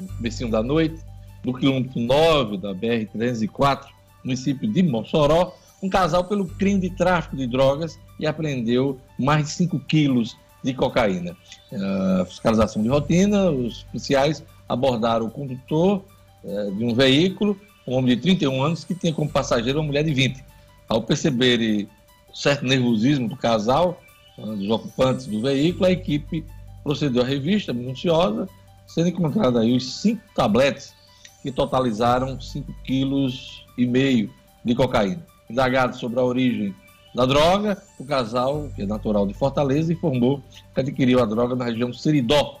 [0.00, 1.00] no comecinho da noite,
[1.44, 3.86] no quilômetro 9 da BR-304,
[4.22, 9.50] município de Mossoró, um casal pelo crime de tráfico de drogas e apreendeu mais de
[9.50, 11.36] 5 quilos de cocaína.
[11.70, 16.02] Uh, fiscalização de rotina, os policiais abordaram o condutor
[16.42, 20.02] uh, de um veículo, um homem de 31 anos, que tinha como passageiro uma mulher
[20.02, 20.42] de 20.
[20.88, 21.86] Ao perceberem
[22.32, 24.00] certo nervosismo do casal,
[24.38, 26.44] uh, dos ocupantes do veículo, a equipe
[26.82, 28.48] procedeu à revista minuciosa,
[28.86, 30.94] sendo encontrada aí os cinco tabletes
[31.42, 34.32] que totalizaram 5 quilos e meio
[34.64, 35.22] de cocaína.
[35.48, 36.74] Indagado sobre a origem
[37.14, 40.42] da droga, o casal, que é natural de Fortaleza, informou
[40.74, 42.60] que adquiriu a droga na região Seridó,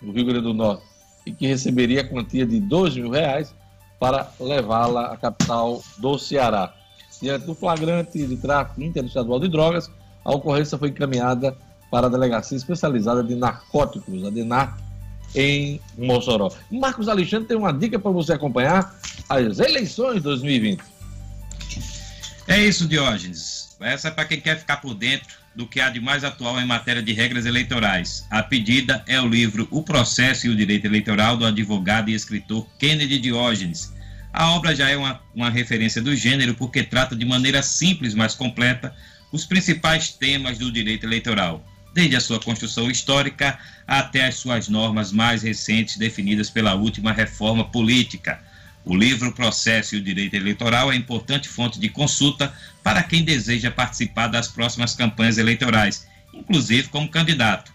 [0.00, 0.82] no Rio Grande do Norte,
[1.26, 3.54] e que receberia a quantia de 2 mil reais
[3.98, 6.74] para levá-la à capital do Ceará.
[7.20, 9.90] Diante do flagrante de tráfico interestadual de drogas,
[10.24, 11.54] a ocorrência foi encaminhada
[11.90, 14.80] para a Delegacia Especializada de Narcóticos, a DENARC,
[15.34, 16.50] em Mossoró.
[16.70, 18.98] Marcos Alexandre tem uma dica para você acompanhar
[19.28, 20.80] as eleições 2020.
[22.48, 23.59] É isso, Diógenes.
[23.80, 26.66] Essa é para quem quer ficar por dentro do que há de mais atual em
[26.66, 28.26] matéria de regras eleitorais.
[28.30, 32.66] A pedida é o livro O Processo e o Direito Eleitoral do advogado e escritor
[32.78, 33.92] Kennedy Diógenes.
[34.32, 38.34] A obra já é uma, uma referência do gênero porque trata de maneira simples, mas
[38.34, 38.94] completa,
[39.32, 45.10] os principais temas do direito eleitoral, desde a sua construção histórica até as suas normas
[45.10, 48.40] mais recentes definidas pela última reforma política
[48.84, 52.52] o livro Processo e o Direito Eleitoral é importante fonte de consulta
[52.82, 57.72] para quem deseja participar das próximas campanhas eleitorais, inclusive como candidato.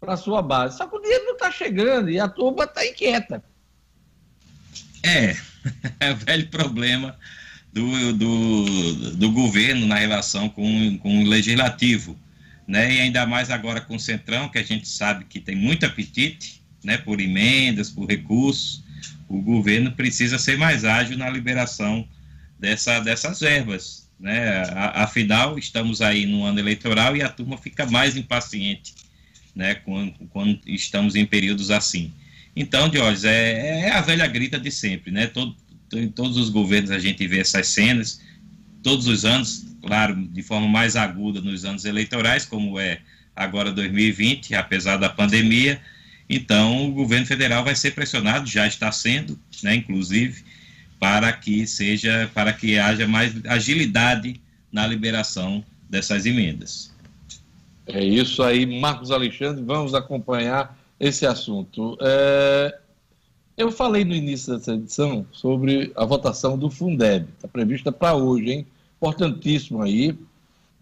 [0.00, 0.76] para sua base.
[0.76, 3.42] Só que o dinheiro não está chegando e a turma está inquieta.
[5.02, 5.36] É,
[6.00, 7.16] é o velho problema
[7.72, 12.16] do, do, do governo na relação com, com o legislativo.
[12.66, 12.94] Né?
[12.94, 16.62] E ainda mais agora com o Centrão, que a gente sabe que tem muito apetite
[16.84, 18.82] né, por emendas, por recursos.
[19.28, 22.06] O governo precisa ser mais ágil na liberação
[22.58, 24.08] dessa, dessas verbas.
[24.18, 24.62] Né?
[24.94, 29.07] Afinal, estamos aí no ano eleitoral e a turma fica mais impaciente
[29.58, 32.12] né, quando, quando estamos em períodos assim.
[32.54, 35.26] Então, Diógenes, é, é a velha grita de sempre, né?
[35.26, 35.56] Todo,
[35.92, 38.20] em todos os governos a gente vê essas cenas,
[38.84, 43.00] todos os anos, claro, de forma mais aguda nos anos eleitorais, como é
[43.34, 45.80] agora 2020, apesar da pandemia.
[46.30, 50.44] Então, o governo federal vai ser pressionado, já está sendo, né, inclusive,
[51.00, 54.40] para que seja, para que haja mais agilidade
[54.70, 56.96] na liberação dessas emendas.
[57.88, 61.96] É isso aí, Marcos Alexandre, vamos acompanhar esse assunto.
[62.00, 62.78] É,
[63.56, 68.50] eu falei no início dessa edição sobre a votação do Fundeb, está prevista para hoje,
[68.50, 68.66] hein?
[68.98, 70.16] Importantíssimo aí.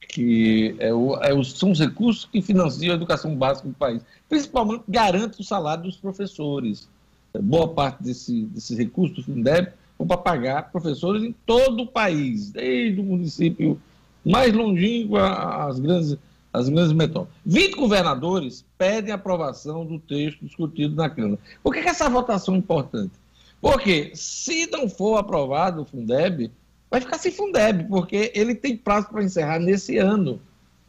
[0.09, 4.03] que é o, é o, são os recursos que financiam a educação básica do país.
[4.29, 6.89] Principalmente garante o salário dos professores.
[7.33, 11.87] É, boa parte desse, desses recursos do Fundeb vão para pagar professores em todo o
[11.87, 13.81] país, desde o município
[14.25, 16.17] mais longínquo às grandes,
[16.57, 17.35] às grandes metrópoles.
[17.45, 21.39] 20 governadores pedem aprovação do texto discutido na Câmara.
[21.63, 23.13] Por que, que essa votação é importante?
[23.61, 26.51] Porque se não for aprovado o Fundeb,
[26.91, 30.41] vai ficar sem Fundeb, porque ele tem prazo para encerrar nesse ano.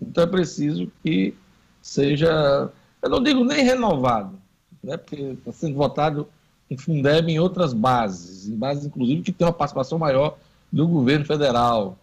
[0.01, 1.33] Então é preciso que
[1.81, 4.39] seja, eu não digo nem renovado,
[4.81, 6.29] né, porque está sendo votado
[6.71, 10.37] um Fundeb em outras bases, em bases inclusive que tem uma participação maior
[10.71, 11.97] do governo federal,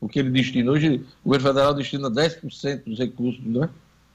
[0.00, 0.70] o que ele destina.
[0.70, 3.68] Hoje o governo federal destina 10% dos recursos né,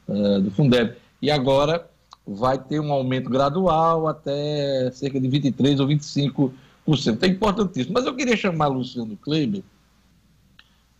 [0.07, 0.95] uh, do Fundeb.
[1.21, 1.87] E agora
[2.25, 7.23] vai ter um aumento gradual até cerca de 23% ou 25%.
[7.23, 7.93] É importantíssimo.
[7.93, 9.61] Mas eu queria chamar Luciano Kleber,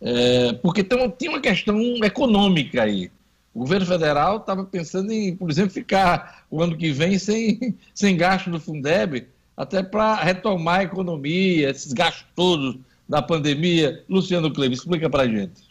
[0.00, 3.10] é, porque tem, tem uma questão econômica aí.
[3.54, 8.16] O governo federal estava pensando em, por exemplo, ficar o ano que vem sem, sem
[8.16, 9.26] gasto do Fundeb,
[9.56, 12.76] até para retomar a economia, esses gastos todos
[13.08, 14.04] da pandemia.
[14.08, 15.66] Luciano Kleber, explica para a gente.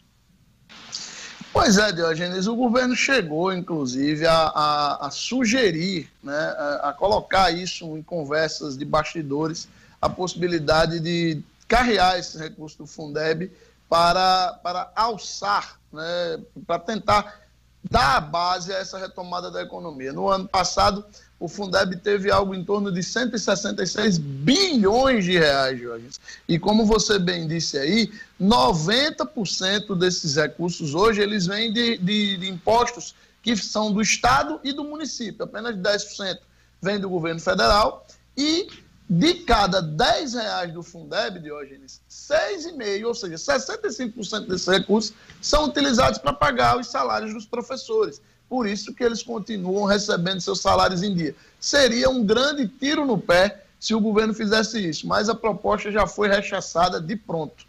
[1.55, 7.49] Pois é, Diogenes, o governo chegou, inclusive, a, a, a sugerir, né, a, a, colocar
[7.49, 9.69] isso em conversas de bastidores,
[10.01, 13.49] a possibilidade de carrear esse recurso do Fundeb
[13.89, 17.41] para, para alçar, né, para tentar
[17.89, 20.11] dar a base a essa retomada da economia.
[20.11, 21.05] No ano passado,
[21.39, 26.09] o Fundeb teve algo em torno de 166 bilhões de reais, Jorge.
[26.47, 28.11] E como você bem disse aí,
[28.41, 33.13] 90% desses recursos hoje eles vêm de, de, de, impostos
[33.43, 35.43] que são do Estado e do município.
[35.43, 36.39] Apenas 10%
[36.81, 38.07] vem do governo federal
[38.37, 38.67] e
[39.07, 46.17] de cada 10 reais do Fundeb, Diógenes, 6,5, ou seja, 65% desses recursos são utilizados
[46.17, 48.19] para pagar os salários dos professores
[48.49, 51.35] por isso que eles continuam recebendo seus salários em dia.
[51.59, 56.07] Seria um grande tiro no pé se o governo fizesse isso, mas a proposta já
[56.07, 57.65] foi rechaçada de pronto.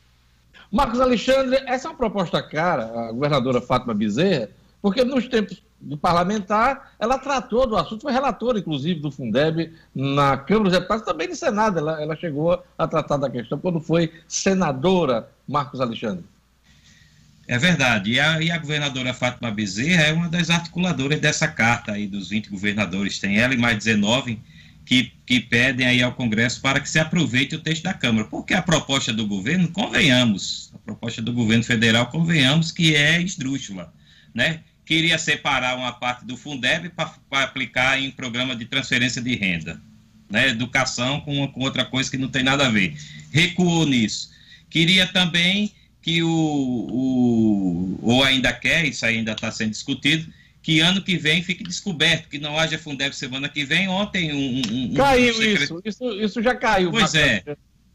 [0.70, 4.49] Marcos Alexandre, essa é uma proposta cara, a governadora Fátima Bezerra,
[4.83, 10.37] porque nos tempos do parlamentar, ela tratou do assunto, foi relatora, inclusive, do Fundeb na
[10.37, 14.12] Câmara dos Deputados, também no Senado, ela, ela chegou a tratar da questão quando foi
[14.27, 16.24] senadora, Marcos Alexandre.
[17.49, 18.13] É verdade.
[18.13, 22.29] E a, e a, governadora Fátima Bezerra é uma das articuladoras dessa carta aí dos
[22.31, 23.19] 20 governadores.
[23.19, 24.39] Tem ela e mais 19
[24.85, 28.27] que, que pedem aí ao Congresso para que se aproveite o texto da Câmara.
[28.27, 33.93] Porque a proposta do governo, convenhamos, a proposta do governo federal, convenhamos que é esdrúxula,
[34.35, 34.61] né?
[34.85, 39.81] Queria separar uma parte do Fundeb para aplicar em programa de transferência de renda.
[40.31, 40.49] Né?
[40.49, 42.97] Educação com, com outra coisa que não tem nada a ver.
[43.33, 44.31] Recuou nisso.
[44.71, 45.73] Queria também
[46.07, 50.33] que o, o ou ainda quer, isso ainda está sendo discutido,
[50.63, 53.89] que ano que vem fique descoberto, que não haja Fundeb semana que vem.
[53.89, 54.63] Ontem um.
[54.73, 56.93] um caiu um isso, isso, isso já caiu.
[56.93, 57.43] Pois é.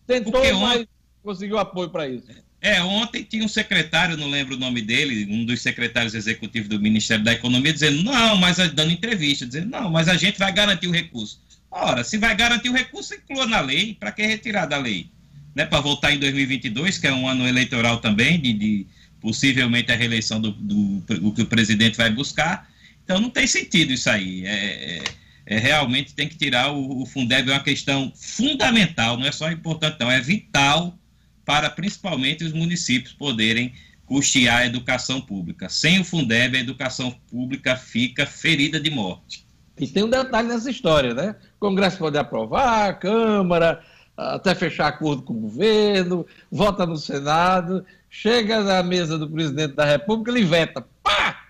[0.05, 0.85] Tentou, Porque mas
[1.23, 2.25] conseguiu apoio para isso.
[2.59, 6.81] É, ontem tinha um secretário, não lembro o nome dele, um dos secretários executivos do
[6.81, 10.87] Ministério da Economia, dizendo, não, mas dando entrevista, dizendo, não, mas a gente vai garantir
[10.87, 11.39] o recurso.
[11.71, 15.09] Ora, se vai garantir o recurso, inclua na lei, para que retirar da lei?
[15.55, 18.87] Né, para voltar em 2022, que é um ano eleitoral também, de, de
[19.19, 22.69] possivelmente a reeleição do, do, do, que o presidente vai buscar.
[23.03, 24.45] Então não tem sentido isso aí.
[24.45, 24.53] É,
[24.97, 25.03] é,
[25.45, 29.51] é realmente tem que tirar o, o, Fundeb, é uma questão fundamental, não é só
[29.51, 30.97] importante, não, é vital
[31.45, 33.73] para principalmente os municípios poderem
[34.05, 35.69] custear a educação pública.
[35.69, 39.45] Sem o Fundeb, a educação pública fica ferida de morte.
[39.79, 41.35] E tem um detalhe nessa história, né?
[41.55, 43.81] O Congresso pode aprovar, a Câmara,
[44.21, 49.85] até fechar acordo com o governo, vota no Senado, chega na mesa do presidente da
[49.85, 50.85] República, ele veta.
[51.01, 51.47] Pá!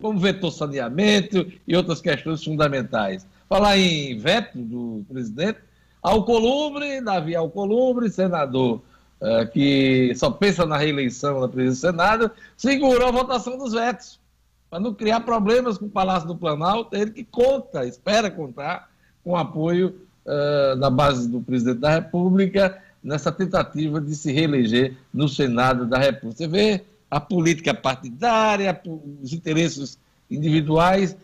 [0.00, 3.26] Como vetou saneamento e outras questões fundamentais.
[3.48, 5.58] Falar em veto do presidente,
[6.02, 8.82] Alcolumbre, Davi Alcolumbre, senador
[9.20, 14.20] uh, que só pensa na reeleição da presidência do Senado, segurou a votação dos vetos,
[14.68, 18.90] para não criar problemas com o Palácio do Planalto, ele que conta, espera contar
[19.22, 24.96] com o apoio uh, na base do presidente da República, nessa tentativa de se reeleger
[25.12, 26.36] no Senado da República.
[26.36, 28.80] Você vê a política partidária,
[29.22, 29.98] os interesses
[30.30, 31.16] individuais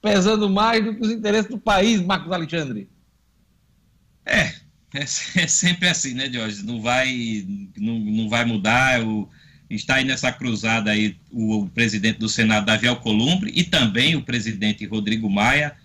[0.00, 2.88] pesando mais do que os interesses do país, Marcos Alexandre.
[4.24, 4.46] É,
[4.94, 6.64] é, é sempre assim, né, Jorge?
[6.64, 7.46] Não vai,
[7.76, 9.02] não, não vai mudar.
[9.04, 9.28] O,
[9.68, 14.22] está aí nessa cruzada aí o, o presidente do Senado, Davi Alcolumbre, e também o
[14.22, 15.76] presidente Rodrigo Maia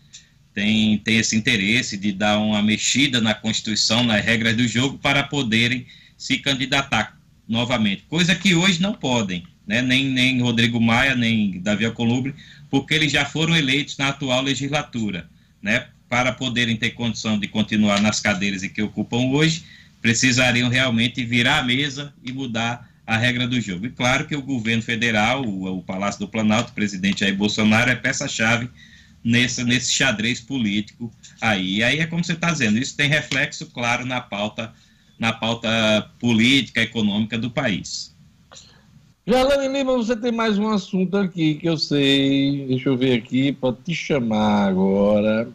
[0.53, 5.23] tem, tem esse interesse de dar uma mexida na Constituição, nas regras do jogo, para
[5.23, 5.85] poderem
[6.17, 7.17] se candidatar
[7.47, 8.03] novamente.
[8.07, 9.43] Coisa que hoje não podem.
[9.65, 12.35] né, nem, nem Rodrigo Maia, nem Davi Alcolumbre,
[12.69, 15.29] porque eles já foram eleitos na atual legislatura,
[15.61, 19.63] né, para poderem ter condição de continuar nas cadeiras que ocupam hoje,
[20.01, 23.85] precisariam realmente virar a mesa e mudar a regra do jogo.
[23.85, 27.89] E claro que o governo federal, o, o Palácio do Planalto, o presidente Jair Bolsonaro,
[27.89, 28.69] é peça-chave
[29.23, 31.77] nesse, nesse xadrez político aí.
[31.77, 34.73] E aí é como você está dizendo, isso tem reflexo claro na pauta,
[35.17, 35.69] na pauta
[36.19, 38.13] política, econômica do país.
[39.25, 42.65] Jalane Lima, você tem mais um assunto aqui que eu sei.
[42.67, 45.49] Deixa eu ver aqui, pode te chamar agora.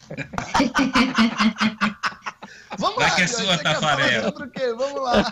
[2.78, 4.34] Vamos Vai lá, que é sua, Tafarel.
[4.78, 5.24] Vamos lá.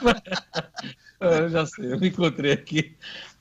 [1.38, 2.95] eu já sei, eu me encontrei aqui.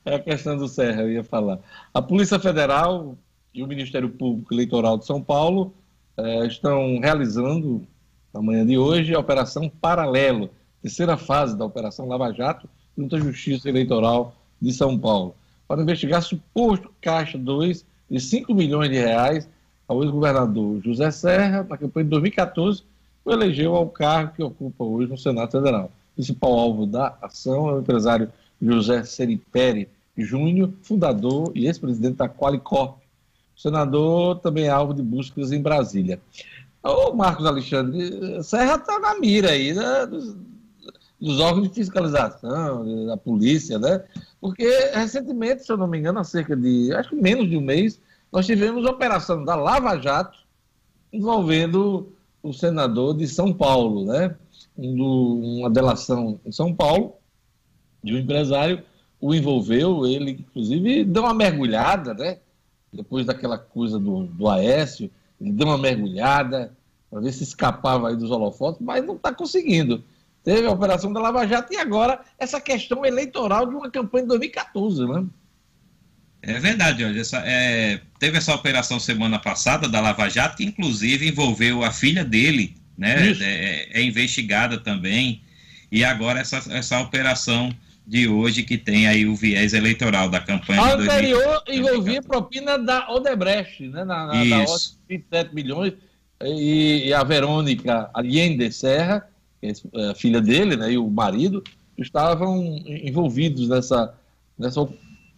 [0.05, 1.57] É a questão do Serra, eu ia falar.
[1.93, 3.17] A Polícia Federal
[3.53, 5.73] e o Ministério Público Eleitoral de São Paulo
[6.17, 7.85] eh, estão realizando,
[8.33, 10.49] na manhã de hoje, a Operação Paralelo,
[10.81, 12.67] terceira fase da Operação Lava Jato,
[12.97, 15.35] junto à Justiça Eleitoral de São Paulo,
[15.67, 19.47] para investigar suposto Caixa 2 de 5 milhões de reais
[19.87, 22.83] ao ex-governador José Serra, na campanha de 2014,
[23.25, 25.91] o elegeu ao cargo que ocupa hoje no Senado Federal.
[26.11, 28.31] O principal alvo da ação é o empresário
[28.61, 33.02] José Seripere Júnior, fundador e ex-presidente da Qualicorp.
[33.55, 36.19] O senador também é alvo de buscas em Brasília.
[36.83, 40.35] O Marcos Alexandre Serra está na mira aí né, dos,
[41.19, 44.03] dos, órgãos de fiscalização, da polícia, né?
[44.41, 47.61] Porque recentemente, se eu não me engano, há cerca de, acho que menos de um
[47.61, 48.01] mês,
[48.31, 50.37] nós tivemos operação da Lava Jato
[51.13, 52.11] envolvendo
[52.41, 54.35] o senador de São Paulo, né?
[54.75, 57.13] uma delação em São Paulo
[58.03, 58.83] de um empresário
[59.23, 62.39] o envolveu, ele inclusive deu uma mergulhada, né?
[62.93, 65.09] Depois daquela coisa do, do Aécio,
[65.41, 66.71] ele deu uma mergulhada
[67.09, 70.03] para ver se escapava aí dos holofotes, mas não está conseguindo.
[70.43, 74.29] Teve a operação da Lava Jato e agora essa questão eleitoral de uma campanha de
[74.29, 75.25] 2014, né?
[76.41, 81.29] É verdade, olha, essa, é, teve essa operação semana passada da Lava Jato, que inclusive
[81.29, 83.31] envolveu a filha dele, né?
[83.39, 85.41] É, é, investigada também.
[85.89, 87.73] E agora essa, essa operação
[88.05, 92.77] de hoje que tem aí o viés eleitoral da campanha a de anterior envolvia propina
[92.77, 94.03] da Odebrecht, né?
[94.03, 94.97] Na, na Isso.
[95.09, 95.93] da 27 milhões.
[96.43, 99.29] E, e, a Verônica Allende Serra,
[99.61, 99.71] é
[100.09, 100.91] a filha dele, né?
[100.91, 101.63] E o marido
[101.97, 104.13] estavam envolvidos nessa,
[104.59, 104.85] nessa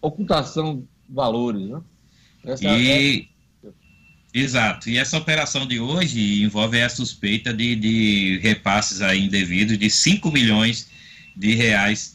[0.01, 1.69] ocultação valores.
[1.69, 1.81] Né?
[2.45, 3.35] Essa e, é...
[4.33, 4.89] Exato.
[4.89, 10.29] E essa operação de hoje envolve a suspeita de, de repasses aí indevidos de 5
[10.31, 10.89] milhões
[11.37, 12.14] de reais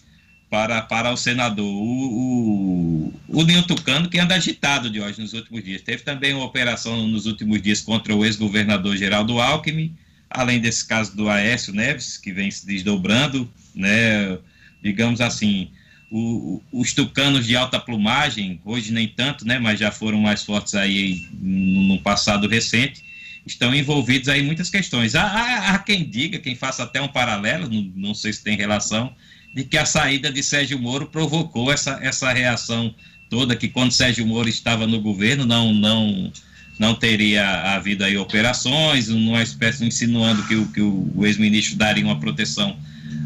[0.51, 1.65] para, para o senador.
[1.65, 5.81] O, o, o Ninho Tucano, que anda agitado de hoje nos últimos dias.
[5.81, 9.95] Teve também uma operação nos últimos dias contra o ex-governador Geraldo Alckmin,
[10.29, 14.39] além desse caso do Aécio Neves, que vem se desdobrando, né,
[14.83, 15.71] digamos assim,
[16.11, 20.75] o, os tucanos de alta plumagem, hoje nem tanto, né, mas já foram mais fortes
[20.75, 23.05] aí no, passado recente,
[23.47, 25.15] estão envolvidos aí em muitas questões.
[25.15, 28.57] Há, há, há, quem diga, quem faça até um paralelo, não, não, sei se tem
[28.57, 29.15] relação,
[29.53, 32.95] de que a saída de Sérgio Moro provocou essa, essa reação
[33.29, 36.33] toda, que quando Sérgio Moro estava no governo não, não,
[36.79, 42.19] não teria havido aí operações, uma espécie insinuando que o, que o, ex-ministro daria uma
[42.19, 42.77] proteção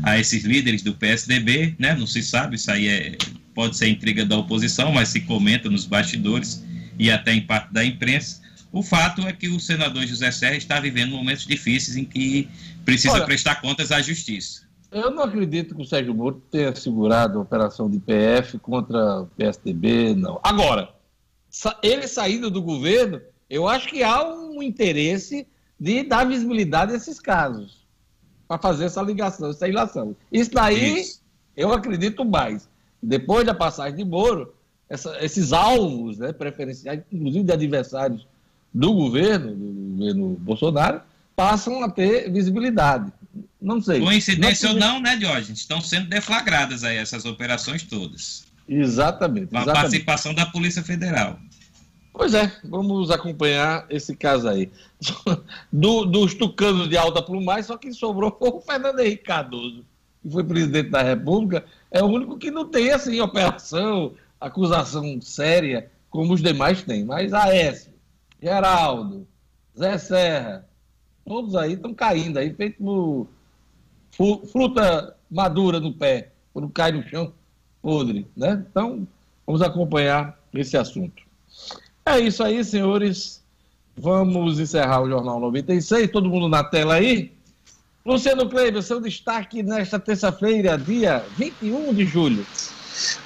[0.02, 1.94] a esses líderes do PSDB, né?
[1.94, 3.16] Não se sabe, isso aí é,
[3.54, 6.62] pode ser intriga da oposição, mas se comenta nos bastidores
[6.98, 8.42] e até em parte da imprensa.
[8.72, 12.48] O fato é que o senador José Serra está vivendo momentos difíceis em que
[12.84, 14.63] precisa Olha, prestar contas à justiça.
[14.94, 19.26] Eu não acredito que o Sérgio Moro tenha segurado a operação de PF contra o
[19.26, 20.38] PSDB, não.
[20.40, 20.94] Agora,
[21.82, 25.48] ele saindo do governo, eu acho que há um interesse
[25.80, 27.84] de dar visibilidade a esses casos
[28.46, 30.14] para fazer essa ligação, essa ilação.
[30.30, 31.20] Isso daí Isso.
[31.56, 32.68] eu acredito mais.
[33.02, 34.54] Depois da passagem de Moro,
[34.88, 38.28] essa, esses alvos né, preferenciais, inclusive de adversários
[38.72, 41.00] do governo, do governo Bolsonaro,
[41.34, 43.12] passam a ter visibilidade.
[43.60, 44.00] Não sei.
[44.00, 45.60] Coincidência não, ou não, né, Diógenes?
[45.60, 48.44] Estão sendo deflagradas aí essas operações todas.
[48.68, 49.48] Exatamente.
[49.48, 51.38] Com a participação da Polícia Federal.
[52.12, 54.70] Pois é, vamos acompanhar esse caso aí.
[55.72, 59.84] Do, dos tucanos de alta plumagem, só que sobrou foi o Fernando Henrique Cardoso,
[60.22, 65.90] que foi presidente da República, é o único que não tem, assim, operação, acusação séria,
[66.08, 67.04] como os demais têm.
[67.04, 67.92] Mas Aécio,
[68.40, 69.26] Geraldo,
[69.76, 70.68] Zé Serra,
[71.24, 73.26] todos aí estão caindo aí, feito
[74.52, 77.32] fruta madura no pé, quando cai no chão,
[77.82, 78.64] podre, né?
[78.70, 79.06] Então,
[79.46, 81.22] vamos acompanhar esse assunto.
[82.06, 83.42] É isso aí, senhores.
[83.96, 86.10] Vamos encerrar o Jornal 96.
[86.10, 87.32] Todo mundo na tela aí.
[88.04, 92.44] Luciano Kleber, seu destaque nesta terça-feira, dia 21 de julho.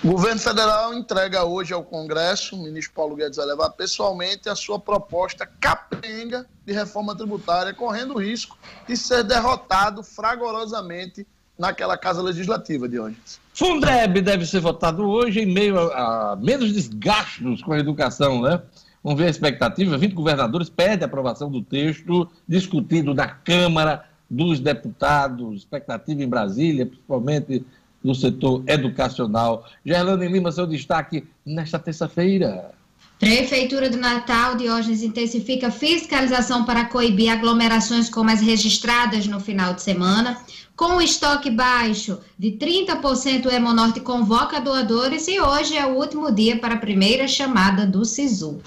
[0.05, 4.55] O governo federal entrega hoje ao Congresso, o ministro Paulo Guedes vai levar pessoalmente a
[4.55, 8.57] sua proposta capenga de reforma tributária, correndo o risco
[8.87, 11.27] de ser derrotado fragorosamente
[11.59, 13.17] naquela casa legislativa de hoje.
[13.53, 18.63] Fundeb deve ser votado hoje em meio a, a menos desgastos com a educação, né?
[19.03, 19.99] Vamos ver a expectativa.
[19.99, 27.65] 20 governadores pedem aprovação do texto discutido na Câmara dos Deputados, expectativa em Brasília, principalmente
[28.09, 29.67] no setor educacional.
[29.85, 32.73] Gerlane Lima, seu destaque nesta terça-feira.
[33.19, 39.83] Prefeitura do Natal, Diógenes intensifica fiscalização para coibir aglomerações como as registradas no final de
[39.83, 40.39] semana.
[40.75, 46.33] Com o estoque baixo de 30%, o Hemonorte convoca doadores e hoje é o último
[46.33, 48.63] dia para a primeira chamada do SISU.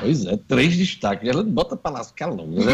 [0.00, 1.28] Pois é, três destaques.
[1.28, 2.50] Ela bota para lascar logo.
[2.50, 2.72] Né?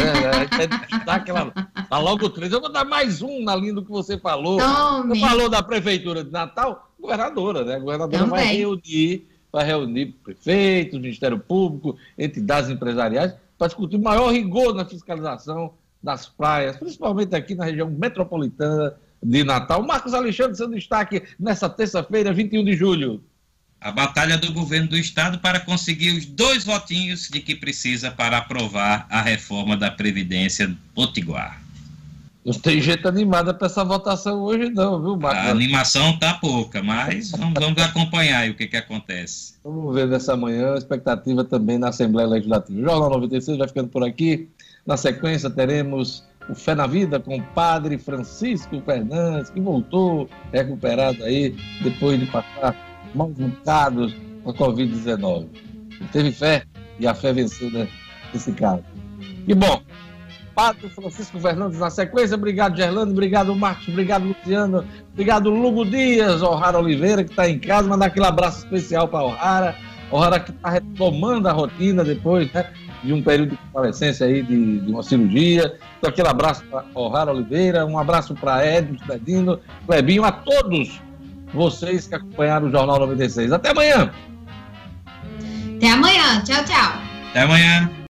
[0.61, 1.53] É destaque, ela
[1.89, 2.51] dá logo três.
[2.51, 4.57] Eu vou dar mais um na linha do que você falou.
[4.59, 5.19] Tome.
[5.19, 7.75] Você falou da Prefeitura de Natal, governadora, né?
[7.75, 8.45] A governadora Também.
[8.45, 14.85] vai reunir, vai reunir prefeitos, Ministério Público, entidades empresariais, para discutir o maior rigor na
[14.85, 19.81] fiscalização das praias, principalmente aqui na região metropolitana de Natal.
[19.83, 23.23] Marcos Alexandre, seu destaque nessa terça-feira, 21 de julho.
[23.83, 28.37] A batalha do governo do estado para conseguir os dois votinhos de que precisa para
[28.37, 31.61] aprovar a reforma da Previdência Potiguar.
[32.45, 35.49] Não tem gente animada para essa votação hoje, não, viu, Marcos?
[35.49, 39.55] A animação tá pouca, mas vamos, vamos acompanhar o que, que acontece.
[39.65, 42.79] Vamos ver nessa manhã, a expectativa também na Assembleia Legislativa.
[42.79, 44.47] O Jornal 96 vai ficando por aqui.
[44.85, 51.21] Na sequência, teremos o Fé na Vida com o padre Francisco Fernandes, que voltou recuperado
[51.25, 55.47] aí depois de passar maus bocados com a Covid-19.
[56.11, 56.63] Teve fé
[56.99, 57.87] e a fé venceu né,
[58.33, 58.83] nesse caso.
[59.47, 59.81] E bom,
[60.55, 62.35] Padre Francisco Fernandes na sequência.
[62.35, 63.11] Obrigado, Gerlando.
[63.11, 63.87] Obrigado, Marcos.
[63.87, 64.85] Obrigado, Luciano.
[65.11, 67.87] Obrigado, Lugo Dias, O'Hara Oliveira, que está em casa.
[67.87, 69.75] Mandar aquele abraço especial para O'Hara.
[70.11, 72.69] O'Hara que está retomando a rotina depois né,
[73.03, 75.75] de um período de convalescência aí de, de uma cirurgia.
[75.97, 77.85] Então, aquele abraço para O'Hara Oliveira.
[77.85, 81.01] Um abraço para Edson, Cledino, Clebinho, a todos
[81.53, 83.51] vocês que acompanharam o Jornal 96.
[83.51, 84.11] Até amanhã!
[85.77, 86.41] Até amanhã.
[86.43, 86.93] Tchau, tchau.
[87.29, 87.93] Até amanhã.